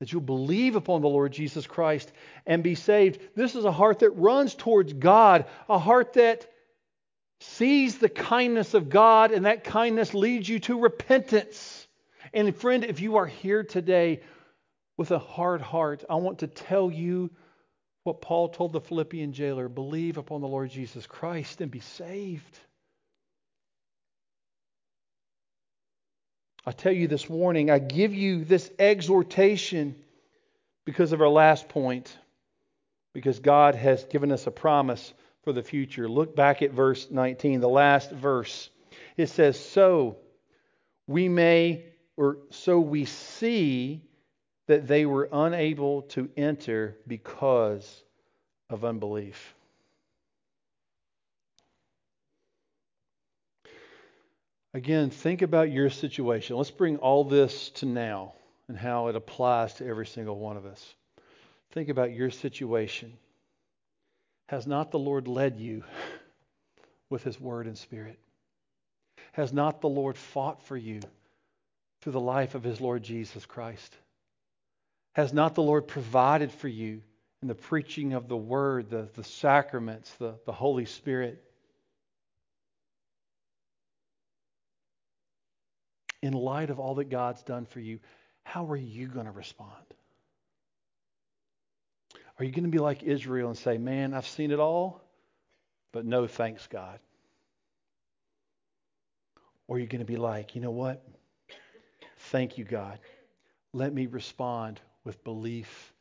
That 0.00 0.12
you'll 0.12 0.22
believe 0.22 0.76
upon 0.76 1.02
the 1.02 1.08
Lord 1.08 1.32
Jesus 1.32 1.66
Christ 1.66 2.10
and 2.46 2.62
be 2.62 2.74
saved. 2.74 3.20
This 3.34 3.54
is 3.54 3.64
a 3.64 3.72
heart 3.72 3.98
that 3.98 4.10
runs 4.10 4.54
towards 4.54 4.92
God, 4.92 5.46
a 5.68 5.78
heart 5.78 6.14
that 6.14 6.46
sees 7.40 7.98
the 7.98 8.08
kindness 8.08 8.74
of 8.74 8.88
God, 8.90 9.30
and 9.32 9.46
that 9.46 9.64
kindness 9.64 10.14
leads 10.14 10.48
you 10.48 10.58
to 10.60 10.78
repentance. 10.78 11.86
And 12.32 12.54
friend, 12.54 12.84
if 12.84 13.00
you 13.00 13.16
are 13.16 13.26
here 13.26 13.62
today 13.62 14.20
with 14.96 15.10
a 15.10 15.18
hard 15.18 15.60
heart, 15.60 16.04
I 16.08 16.16
want 16.16 16.40
to 16.40 16.46
tell 16.46 16.90
you 16.90 17.30
what 18.04 18.20
Paul 18.20 18.48
told 18.48 18.72
the 18.72 18.80
Philippian 18.80 19.32
jailer 19.32 19.68
believe 19.68 20.16
upon 20.16 20.40
the 20.40 20.48
Lord 20.48 20.70
Jesus 20.70 21.06
Christ 21.06 21.60
and 21.60 21.70
be 21.70 21.80
saved. 21.80 22.58
I 26.66 26.72
tell 26.72 26.92
you 26.92 27.08
this 27.08 27.28
warning, 27.28 27.70
I 27.70 27.78
give 27.78 28.14
you 28.14 28.44
this 28.44 28.70
exhortation 28.78 29.96
because 30.84 31.12
of 31.12 31.20
our 31.20 31.28
last 31.28 31.68
point, 31.68 32.16
because 33.14 33.38
God 33.38 33.74
has 33.74 34.04
given 34.04 34.30
us 34.30 34.46
a 34.46 34.50
promise 34.50 35.12
for 35.42 35.52
the 35.52 35.62
future. 35.62 36.08
Look 36.08 36.36
back 36.36 36.62
at 36.62 36.72
verse 36.72 37.08
19, 37.10 37.60
the 37.60 37.68
last 37.68 38.10
verse. 38.10 38.68
It 39.16 39.28
says, 39.28 39.58
So 39.58 40.18
we 41.06 41.28
may, 41.28 41.84
or 42.16 42.38
so 42.50 42.78
we 42.78 43.06
see 43.06 44.02
that 44.66 44.86
they 44.86 45.06
were 45.06 45.28
unable 45.32 46.02
to 46.02 46.30
enter 46.36 46.96
because 47.06 48.02
of 48.68 48.84
unbelief. 48.84 49.54
Again, 54.72 55.10
think 55.10 55.42
about 55.42 55.72
your 55.72 55.90
situation. 55.90 56.56
Let's 56.56 56.70
bring 56.70 56.98
all 56.98 57.24
this 57.24 57.70
to 57.70 57.86
now 57.86 58.34
and 58.68 58.78
how 58.78 59.08
it 59.08 59.16
applies 59.16 59.74
to 59.74 59.86
every 59.86 60.06
single 60.06 60.38
one 60.38 60.56
of 60.56 60.64
us. 60.64 60.94
Think 61.72 61.88
about 61.88 62.12
your 62.12 62.30
situation. 62.30 63.12
Has 64.48 64.66
not 64.66 64.92
the 64.92 64.98
Lord 64.98 65.26
led 65.26 65.58
you 65.58 65.82
with 67.10 67.24
his 67.24 67.40
word 67.40 67.66
and 67.66 67.76
spirit? 67.76 68.18
Has 69.32 69.52
not 69.52 69.80
the 69.80 69.88
Lord 69.88 70.16
fought 70.16 70.62
for 70.64 70.76
you 70.76 71.00
through 72.00 72.12
the 72.12 72.20
life 72.20 72.54
of 72.54 72.62
his 72.62 72.80
Lord 72.80 73.02
Jesus 73.02 73.46
Christ? 73.46 73.94
Has 75.14 75.32
not 75.32 75.56
the 75.56 75.62
Lord 75.62 75.88
provided 75.88 76.52
for 76.52 76.68
you 76.68 77.02
in 77.42 77.48
the 77.48 77.54
preaching 77.54 78.12
of 78.12 78.28
the 78.28 78.36
word, 78.36 78.90
the, 78.90 79.08
the 79.14 79.24
sacraments, 79.24 80.12
the, 80.14 80.34
the 80.46 80.52
Holy 80.52 80.84
Spirit? 80.84 81.42
In 86.22 86.32
light 86.32 86.70
of 86.70 86.78
all 86.78 86.96
that 86.96 87.08
God's 87.08 87.42
done 87.42 87.66
for 87.66 87.80
you, 87.80 87.98
how 88.44 88.66
are 88.66 88.76
you 88.76 89.06
going 89.06 89.26
to 89.26 89.32
respond? 89.32 89.74
Are 92.38 92.44
you 92.44 92.52
going 92.52 92.64
to 92.64 92.70
be 92.70 92.78
like 92.78 93.02
Israel 93.02 93.48
and 93.48 93.58
say, 93.58 93.78
Man, 93.78 94.14
I've 94.14 94.26
seen 94.26 94.50
it 94.50 94.60
all, 94.60 95.02
but 95.92 96.04
no 96.04 96.26
thanks, 96.26 96.66
God? 96.66 96.98
Or 99.68 99.76
are 99.76 99.78
you 99.78 99.86
going 99.86 100.00
to 100.00 100.10
be 100.10 100.16
like, 100.16 100.54
You 100.54 100.60
know 100.60 100.70
what? 100.70 101.06
Thank 102.30 102.58
you, 102.58 102.64
God. 102.64 102.98
Let 103.72 103.92
me 103.92 104.06
respond 104.06 104.80
with 105.04 105.22
belief 105.22 105.92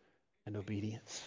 and 0.45 0.57
obedience. 0.57 1.21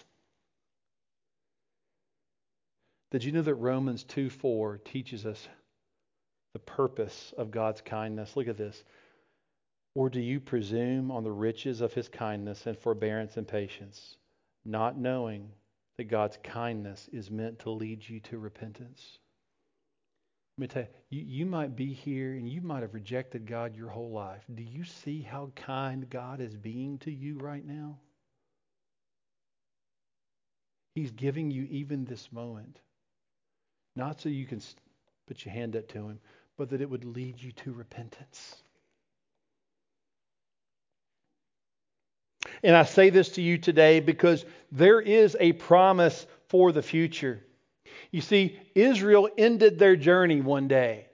Did 3.11 3.24
you 3.24 3.32
know 3.32 3.43
that 3.43 3.55
Romans 3.55 4.05
2 4.05 4.30
4 4.30 4.78
teaches 4.78 5.26
us 5.26 5.47
the 6.53 6.59
purpose 6.59 7.33
of 7.37 7.51
God's 7.51 7.81
kindness? 7.81 8.37
Look 8.37 8.49
at 8.49 8.57
this. 8.57 8.85
Or 9.95 10.09
do 10.09 10.21
you 10.21 10.41
presume 10.41 11.11
on 11.11 11.25
the 11.25 11.33
riches 11.33 11.81
of 11.81 11.93
his 11.93 12.09
kindness 12.09 12.67
and 12.67 12.79
forbearance 12.79 13.37
and 13.37 13.47
patience, 13.47 14.17
not 14.65 14.99
knowing 14.99 15.51
that 15.99 16.05
God's 16.05 16.39
kindness 16.43 17.09
is 17.13 17.31
meant 17.31 17.59
to 17.61 17.71
lead 17.71 18.09
you 18.09 18.21
to 18.21 18.39
repentance? 18.39 19.19
Let 20.57 20.63
me 20.63 20.69
tell 20.69 20.83
you, 21.11 21.21
you, 21.21 21.25
you 21.41 21.47
might 21.47 21.77
be 21.77 21.93
here 21.93 22.33
and 22.33 22.49
you 22.49 22.61
might 22.61 22.83
have 22.83 22.95
rejected 22.95 23.47
God 23.47 23.75
your 23.75 23.89
whole 23.89 24.11
life. 24.11 24.43
Do 24.55 24.63
you 24.63 24.85
see 24.85 25.23
how 25.23 25.51
kind 25.57 26.09
God 26.09 26.41
is 26.41 26.57
being 26.57 26.99
to 26.99 27.11
you 27.11 27.39
right 27.39 27.65
now? 27.65 27.99
He's 30.95 31.11
giving 31.11 31.51
you 31.51 31.67
even 31.71 32.05
this 32.05 32.31
moment, 32.33 32.79
not 33.97 34.21
so 34.21 34.29
you 34.29 34.47
can 34.47 34.61
put 35.27 35.45
your 35.45 35.55
hand 35.55 35.75
up 35.75 35.89
to 35.89 36.09
Him, 36.09 36.21
but 36.63 36.71
that 36.71 36.81
it 36.81 36.89
would 36.89 37.05
lead 37.05 37.43
you 37.43 37.51
to 37.51 37.73
repentance. 37.73 38.55
And 42.63 42.77
I 42.77 42.85
say 42.85 43.11
this 43.11 43.31
to 43.31 43.43
you 43.43 43.59
today 43.59 43.99
because 43.99 44.45
there 44.71 45.01
is 45.01 45.37
a 45.41 45.55
promise 45.55 46.25
for 46.47 46.71
the 46.71 46.81
future. 46.81 47.43
You 48.13 48.21
see, 48.21 48.61
Israel 48.77 49.29
ended 49.37 49.81
their 49.81 49.97
journey 49.97 50.41
one 50.41 50.69
day. 50.69 51.07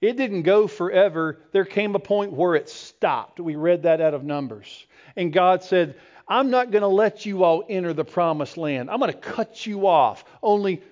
It 0.00 0.16
didn't 0.16 0.42
go 0.42 0.68
forever. 0.68 1.40
There 1.50 1.64
came 1.64 1.96
a 1.96 1.98
point 1.98 2.32
where 2.32 2.54
it 2.54 2.68
stopped. 2.68 3.40
We 3.40 3.56
read 3.56 3.82
that 3.82 4.00
out 4.00 4.14
of 4.14 4.22
Numbers. 4.22 4.86
And 5.16 5.32
God 5.32 5.64
said, 5.64 5.96
I'm 6.28 6.50
not 6.50 6.70
going 6.70 6.82
to 6.82 6.86
let 6.86 7.26
you 7.26 7.42
all 7.42 7.64
enter 7.68 7.92
the 7.92 8.04
promised 8.04 8.56
land. 8.56 8.92
I'm 8.92 9.00
going 9.00 9.12
to 9.12 9.18
cut 9.18 9.66
you 9.66 9.88
off. 9.88 10.24
Only 10.40 10.84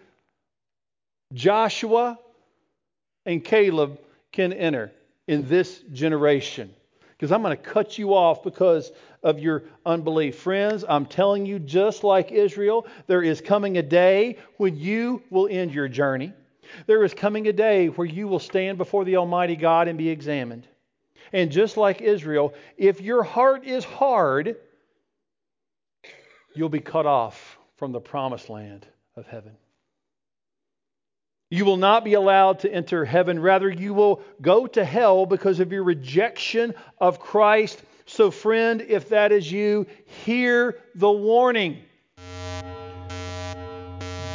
Joshua 1.32 2.18
and 3.26 3.44
Caleb 3.44 3.98
can 4.32 4.52
enter 4.52 4.92
in 5.26 5.46
this 5.48 5.80
generation 5.92 6.72
because 7.16 7.32
I'm 7.32 7.42
going 7.42 7.56
to 7.56 7.62
cut 7.62 7.98
you 7.98 8.14
off 8.14 8.42
because 8.42 8.92
of 9.22 9.38
your 9.38 9.64
unbelief. 9.84 10.38
Friends, 10.38 10.84
I'm 10.88 11.06
telling 11.06 11.46
you, 11.46 11.58
just 11.58 12.04
like 12.04 12.30
Israel, 12.30 12.86
there 13.06 13.22
is 13.22 13.40
coming 13.40 13.78
a 13.78 13.82
day 13.82 14.38
when 14.58 14.76
you 14.76 15.22
will 15.30 15.48
end 15.50 15.72
your 15.72 15.88
journey. 15.88 16.32
There 16.86 17.02
is 17.04 17.14
coming 17.14 17.48
a 17.48 17.52
day 17.52 17.88
where 17.88 18.06
you 18.06 18.28
will 18.28 18.38
stand 18.38 18.76
before 18.76 19.04
the 19.04 19.16
Almighty 19.16 19.56
God 19.56 19.88
and 19.88 19.96
be 19.96 20.08
examined. 20.08 20.66
And 21.32 21.50
just 21.50 21.76
like 21.76 22.02
Israel, 22.02 22.54
if 22.76 23.00
your 23.00 23.22
heart 23.22 23.64
is 23.64 23.84
hard, 23.84 24.56
you'll 26.54 26.68
be 26.68 26.80
cut 26.80 27.06
off 27.06 27.58
from 27.76 27.92
the 27.92 28.00
promised 28.00 28.48
land 28.50 28.86
of 29.16 29.26
heaven. 29.26 29.52
You 31.56 31.64
will 31.64 31.78
not 31.78 32.04
be 32.04 32.12
allowed 32.12 32.58
to 32.60 32.70
enter 32.70 33.06
heaven. 33.06 33.40
Rather, 33.40 33.70
you 33.70 33.94
will 33.94 34.20
go 34.42 34.66
to 34.66 34.84
hell 34.84 35.24
because 35.24 35.58
of 35.58 35.72
your 35.72 35.84
rejection 35.84 36.74
of 37.00 37.18
Christ. 37.18 37.82
So, 38.04 38.30
friend, 38.30 38.82
if 38.82 39.08
that 39.08 39.32
is 39.32 39.50
you, 39.50 39.86
hear 40.26 40.78
the 40.94 41.10
warning. 41.10 41.78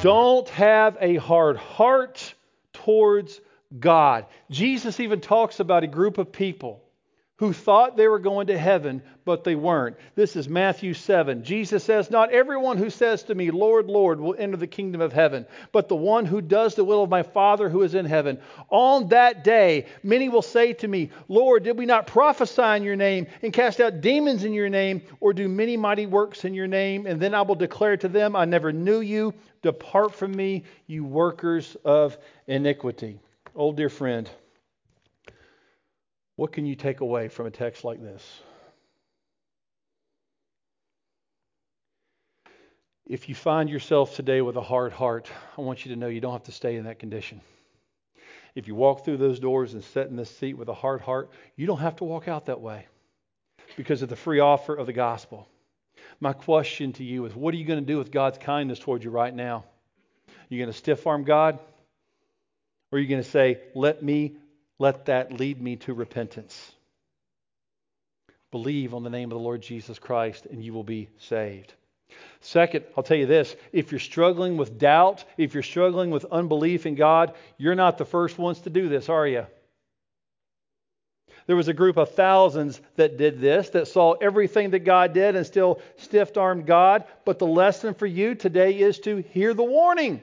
Don't 0.02 0.50
have 0.50 0.98
a 1.00 1.18
hard 1.18 1.58
heart 1.58 2.34
towards 2.74 3.40
God. 3.80 4.26
Jesus 4.50 5.00
even 5.00 5.22
talks 5.22 5.60
about 5.60 5.84
a 5.84 5.88
group 5.88 6.18
of 6.18 6.32
people 6.32 6.82
who 7.42 7.52
thought 7.54 7.98
they 7.98 8.08
were 8.08 8.20
going 8.20 8.46
to 8.46 8.56
heaven, 8.56 9.02
but 9.26 9.44
they 9.44 9.56
weren't. 9.56 9.98
This 10.14 10.36
is 10.36 10.48
Matthew 10.48 10.94
7. 10.94 11.44
Jesus 11.44 11.84
says, 11.84 12.12
Not 12.12 12.32
everyone 12.32 12.78
who 12.78 12.92
says 12.92 13.24
to 13.24 13.34
me, 13.34 13.50
Lord, 13.50 13.88
Lord, 13.88 14.20
will 14.20 14.36
enter 14.38 14.58
the 14.58 14.68
kingdom 14.68 15.02
of 15.02 15.12
heaven, 15.12 15.48
but 15.72 15.90
the 15.90 15.96
one 15.96 16.28
who 16.28 16.40
does 16.40 16.76
the 16.76 16.84
will 16.84 17.02
of 17.02 17.10
my 17.10 17.24
Father 17.24 17.68
who 17.68 17.82
is 17.82 17.96
in 17.96 18.06
heaven. 18.06 18.40
On 18.70 19.08
that 19.08 19.44
day, 19.44 19.88
many 20.04 20.30
will 20.30 20.44
say 20.44 20.74
to 20.74 20.88
me, 20.88 21.10
Lord, 21.30 21.64
did 21.64 21.80
we 21.80 21.88
not 21.88 22.06
prophesy 22.06 22.62
in 22.62 22.84
your 22.84 22.96
name 22.96 23.26
and 23.42 23.52
cast 23.52 23.82
out 23.82 24.02
demons 24.02 24.44
in 24.44 24.54
your 24.54 24.70
name, 24.70 25.02
or 25.20 25.34
do 25.34 25.50
many 25.50 25.76
mighty 25.78 26.06
works 26.06 26.46
in 26.46 26.54
your 26.54 26.68
name? 26.68 27.08
And 27.08 27.20
then 27.20 27.34
I 27.34 27.42
will 27.42 27.56
declare 27.56 27.98
to 27.98 28.08
them, 28.08 28.36
I 28.36 28.46
never 28.46 28.72
knew 28.72 29.00
you. 29.00 29.34
Depart 29.64 30.14
from 30.14 30.32
me, 30.36 30.64
you 30.86 31.04
workers 31.04 31.76
of 31.84 32.20
iniquity. 32.46 33.20
Old 33.56 33.78
dear 33.78 33.90
friend. 33.90 34.30
What 36.42 36.54
can 36.54 36.66
you 36.66 36.74
take 36.74 37.02
away 37.02 37.28
from 37.28 37.46
a 37.46 37.52
text 37.52 37.84
like 37.84 38.02
this? 38.02 38.42
If 43.06 43.30
you 43.30 43.36
find 43.36 43.70
yourself 43.70 44.16
today 44.16 44.42
with 44.42 44.56
a 44.56 44.62
hard 44.62 44.92
heart, 44.92 45.30
I 45.56 45.62
want 45.62 45.86
you 45.86 45.94
to 45.94 46.00
know 46.00 46.08
you 46.08 46.20
don't 46.20 46.32
have 46.32 46.46
to 46.46 46.52
stay 46.52 46.78
in 46.78 46.86
that 46.86 46.98
condition. 46.98 47.42
If 48.56 48.68
you 48.68 48.74
walk 48.74 49.06
through 49.06 49.18
those 49.18 49.40
doors 49.40 49.76
and 49.76 49.84
sit 49.84 50.08
in 50.08 50.16
this 50.16 50.36
seat 50.36 50.56
with 50.56 50.68
a 50.68 50.74
hard 50.74 51.02
heart, 51.02 51.30
you 51.58 51.68
don't 51.68 51.78
have 51.78 51.98
to 51.98 52.06
walk 52.06 52.28
out 52.28 52.48
that 52.48 52.60
way 52.60 52.88
because 53.78 54.02
of 54.02 54.10
the 54.10 54.16
free 54.16 54.40
offer 54.40 54.74
of 54.74 54.88
the 54.88 54.94
gospel. 54.94 55.48
My 56.20 56.34
question 56.34 56.94
to 56.94 57.04
you 57.04 57.24
is 57.28 57.36
what 57.36 57.54
are 57.54 57.58
you 57.58 57.66
going 57.66 57.82
to 57.82 57.86
do 57.86 58.00
with 58.00 58.10
God's 58.10 58.40
kindness 58.40 58.80
towards 58.80 59.06
you 59.06 59.12
right 59.12 59.36
now? 59.36 59.64
Are 60.28 60.34
you 60.50 60.58
going 60.58 60.72
to 60.72 60.76
stiff 60.76 61.06
arm 61.06 61.24
God? 61.24 61.60
Or 62.92 62.98
are 62.98 63.00
you 63.00 63.08
going 63.08 63.22
to 63.22 63.30
say, 63.30 63.60
let 63.76 64.02
me 64.02 64.38
let 64.82 65.06
that 65.06 65.32
lead 65.32 65.62
me 65.62 65.76
to 65.76 65.94
repentance. 65.94 66.72
Believe 68.50 68.96
on 68.96 69.04
the 69.04 69.12
name 69.12 69.32
of 69.32 69.38
the 69.38 69.44
Lord 69.44 69.62
Jesus 69.62 70.00
Christ 70.00 70.48
and 70.48 70.64
you 70.64 70.74
will 70.74 70.84
be 70.84 71.08
saved. 71.20 71.74
Second, 72.42 72.86
I'll 72.98 73.04
tell 73.04 73.16
you 73.16 73.28
this 73.28 73.56
if 73.72 73.92
you're 73.92 74.00
struggling 74.00 74.58
with 74.58 74.80
doubt, 74.80 75.24
if 75.38 75.54
you're 75.54 75.62
struggling 75.62 76.10
with 76.10 76.26
unbelief 76.26 76.88
in 76.88 76.96
God, 76.96 77.36
you're 77.58 77.76
not 77.76 78.00
the 78.00 78.06
first 78.06 78.40
ones 78.40 78.60
to 78.62 78.72
do 78.72 78.90
this, 78.90 79.08
are 79.08 79.28
you? 79.28 79.46
There 81.46 81.56
was 81.56 81.68
a 81.68 81.74
group 81.74 81.98
of 81.98 82.16
thousands 82.16 82.82
that 82.96 83.18
did 83.18 83.40
this, 83.40 83.70
that 83.70 83.88
saw 83.88 84.14
everything 84.14 84.72
that 84.72 84.80
God 84.80 85.14
did 85.14 85.36
and 85.36 85.46
still 85.46 85.80
stiff 85.98 86.36
armed 86.36 86.66
God. 86.66 87.06
But 87.24 87.38
the 87.40 87.48
lesson 87.48 87.94
for 87.94 88.08
you 88.08 88.34
today 88.34 88.80
is 88.80 89.00
to 89.02 89.18
hear 89.18 89.54
the 89.54 89.64
warning. 89.64 90.22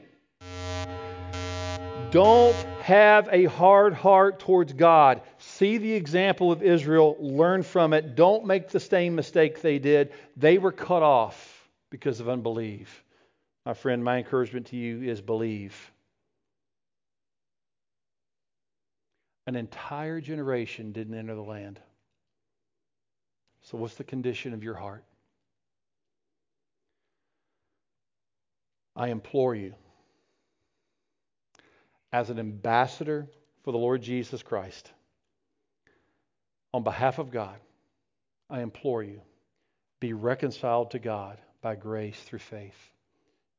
Don't 2.10 2.56
have 2.88 3.28
a 3.30 3.44
hard 3.44 3.92
heart 3.92 4.38
towards 4.38 4.72
God. 4.72 5.20
See 5.36 5.76
the 5.76 5.92
example 5.92 6.50
of 6.50 6.62
Israel, 6.62 7.16
learn 7.20 7.62
from 7.62 7.92
it. 7.92 8.14
Don't 8.14 8.46
make 8.46 8.70
the 8.70 8.80
same 8.80 9.14
mistake 9.14 9.60
they 9.60 9.78
did. 9.78 10.14
They 10.38 10.56
were 10.56 10.72
cut 10.72 11.02
off 11.02 11.68
because 11.90 12.18
of 12.20 12.30
unbelief. 12.30 13.04
My 13.66 13.74
friend, 13.74 14.02
my 14.02 14.16
encouragement 14.16 14.68
to 14.68 14.76
you 14.76 15.02
is 15.02 15.20
believe. 15.20 15.76
An 19.46 19.54
entire 19.54 20.22
generation 20.22 20.92
didn't 20.92 21.12
enter 21.12 21.34
the 21.34 21.42
land. 21.42 21.78
So, 23.64 23.76
what's 23.76 23.96
the 23.96 24.04
condition 24.04 24.54
of 24.54 24.64
your 24.64 24.74
heart? 24.74 25.04
I 28.96 29.08
implore 29.08 29.54
you 29.54 29.74
as 32.12 32.30
an 32.30 32.38
ambassador 32.38 33.26
for 33.62 33.72
the 33.72 33.78
Lord 33.78 34.02
Jesus 34.02 34.42
Christ, 34.42 34.90
on 36.72 36.82
behalf 36.82 37.18
of 37.18 37.30
God, 37.30 37.56
I 38.50 38.60
implore 38.60 39.02
you, 39.02 39.20
be 40.00 40.12
reconciled 40.12 40.92
to 40.92 40.98
God 40.98 41.38
by 41.60 41.74
grace 41.74 42.18
through 42.20 42.38
faith. 42.38 42.76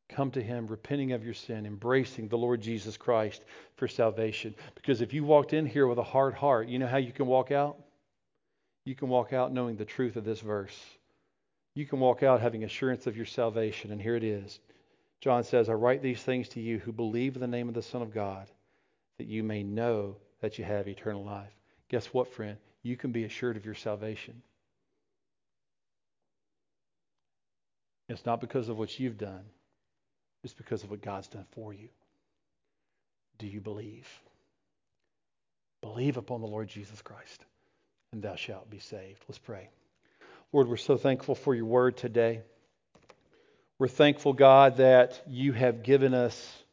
Come 0.09 0.31
to 0.31 0.41
Him, 0.41 0.67
repenting 0.67 1.11
of 1.11 1.23
your 1.23 1.35
sin, 1.35 1.65
embracing 1.67 2.27
the 2.27 2.37
Lord 2.37 2.61
Jesus 2.61 2.97
Christ 2.97 3.43
for 3.75 3.87
salvation. 3.87 4.55
Because 4.73 5.01
if 5.01 5.13
you 5.13 5.23
walked 5.23 5.53
in 5.53 5.67
here 5.67 5.85
with 5.85 5.99
a 5.99 6.03
hard 6.03 6.33
heart, 6.33 6.67
you 6.67 6.79
know 6.79 6.87
how 6.87 6.97
you 6.97 7.11
can 7.11 7.27
walk 7.27 7.51
out? 7.51 7.77
You 8.85 8.95
can 8.95 9.09
walk 9.09 9.33
out 9.33 9.53
knowing 9.53 9.75
the 9.75 9.85
truth 9.85 10.15
of 10.15 10.23
this 10.23 10.39
verse. 10.39 10.75
You 11.75 11.85
can 11.85 11.99
walk 11.99 12.23
out 12.23 12.41
having 12.41 12.63
assurance 12.63 13.05
of 13.05 13.15
your 13.15 13.27
salvation. 13.27 13.91
And 13.91 14.01
here 14.01 14.15
it 14.15 14.23
is 14.23 14.59
John 15.21 15.43
says, 15.43 15.69
I 15.69 15.73
write 15.73 16.01
these 16.01 16.21
things 16.21 16.49
to 16.49 16.61
you 16.61 16.79
who 16.79 16.91
believe 16.91 17.35
in 17.35 17.41
the 17.41 17.47
name 17.47 17.67
of 17.67 17.73
the 17.75 17.81
Son 17.81 18.01
of 18.01 18.13
God, 18.13 18.49
that 19.17 19.27
you 19.27 19.43
may 19.43 19.63
know 19.63 20.15
that 20.41 20.57
you 20.57 20.63
have 20.63 20.87
eternal 20.87 21.25
life. 21.25 21.51
Guess 21.89 22.07
what, 22.07 22.33
friend? 22.33 22.57
You 22.83 22.95
can 22.95 23.11
be 23.11 23.25
assured 23.25 23.57
of 23.57 23.65
your 23.65 23.75
salvation. 23.75 24.41
It's 28.07 28.25
not 28.25 28.41
because 28.41 28.69
of 28.69 28.77
what 28.77 28.97
you've 28.99 29.17
done, 29.17 29.43
it's 30.43 30.53
because 30.53 30.83
of 30.83 30.89
what 30.89 31.01
God's 31.01 31.27
done 31.27 31.45
for 31.51 31.73
you. 31.73 31.89
Do 33.37 33.47
you 33.47 33.59
believe? 33.59 34.07
Believe 35.81 36.17
upon 36.17 36.41
the 36.41 36.47
Lord 36.47 36.67
Jesus 36.67 37.01
Christ, 37.01 37.45
and 38.11 38.21
thou 38.21 38.35
shalt 38.35 38.69
be 38.69 38.79
saved. 38.79 39.23
Let's 39.27 39.37
pray. 39.37 39.69
Lord, 40.51 40.67
we're 40.67 40.77
so 40.77 40.97
thankful 40.97 41.35
for 41.35 41.53
your 41.53 41.65
word 41.65 41.97
today. 41.97 42.41
We're 43.79 43.87
thankful, 43.87 44.33
God, 44.33 44.75
that 44.77 45.21
you 45.25 45.53
have 45.53 45.83
given 45.83 46.13
us 46.13 46.63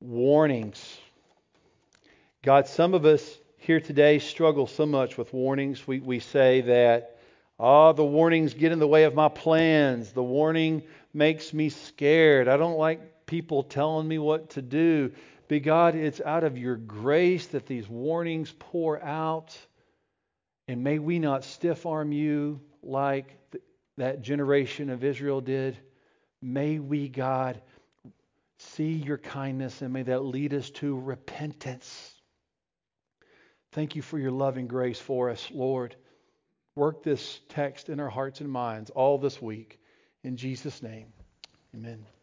warnings. 0.00 0.96
God, 2.42 2.66
some 2.66 2.94
of 2.94 3.04
us 3.04 3.36
here 3.58 3.78
today 3.78 4.18
struggle 4.18 4.66
so 4.66 4.86
much 4.86 5.18
with 5.18 5.30
warnings. 5.34 5.86
We, 5.86 6.00
we 6.00 6.20
say 6.20 6.62
that, 6.62 7.18
oh, 7.60 7.92
the 7.92 8.02
warnings 8.02 8.54
get 8.54 8.72
in 8.72 8.78
the 8.78 8.88
way 8.88 9.04
of 9.04 9.14
my 9.14 9.28
plans. 9.28 10.12
The 10.12 10.22
warning 10.22 10.84
makes 11.12 11.52
me 11.52 11.68
scared. 11.68 12.48
I 12.48 12.56
don't 12.56 12.78
like 12.78 13.26
people 13.26 13.62
telling 13.62 14.08
me 14.08 14.16
what 14.16 14.48
to 14.52 14.62
do. 14.62 15.12
But 15.48 15.64
God, 15.64 15.94
it's 15.94 16.22
out 16.22 16.44
of 16.44 16.56
your 16.56 16.76
grace 16.76 17.46
that 17.48 17.66
these 17.66 17.86
warnings 17.86 18.54
pour 18.58 19.04
out. 19.04 19.54
And 20.66 20.82
may 20.82 20.98
we 20.98 21.18
not 21.18 21.44
stiff 21.44 21.84
arm 21.84 22.10
you 22.10 22.58
like 22.82 23.36
that 23.98 24.22
generation 24.22 24.90
of 24.90 25.04
Israel 25.04 25.40
did. 25.40 25.76
May 26.40 26.78
we, 26.78 27.08
God, 27.08 27.60
see 28.58 28.92
your 28.92 29.18
kindness 29.18 29.82
and 29.82 29.92
may 29.92 30.02
that 30.04 30.24
lead 30.24 30.54
us 30.54 30.70
to 30.70 30.98
repentance. 30.98 32.14
Thank 33.72 33.96
you 33.96 34.02
for 34.02 34.18
your 34.18 34.30
loving 34.30 34.66
grace 34.66 34.98
for 34.98 35.30
us, 35.30 35.48
Lord. 35.52 35.94
Work 36.74 37.02
this 37.02 37.40
text 37.48 37.88
in 37.88 38.00
our 38.00 38.08
hearts 38.08 38.40
and 38.40 38.50
minds 38.50 38.90
all 38.90 39.18
this 39.18 39.42
week. 39.42 39.80
In 40.22 40.36
Jesus' 40.36 40.82
name, 40.82 41.12
amen. 41.74 42.17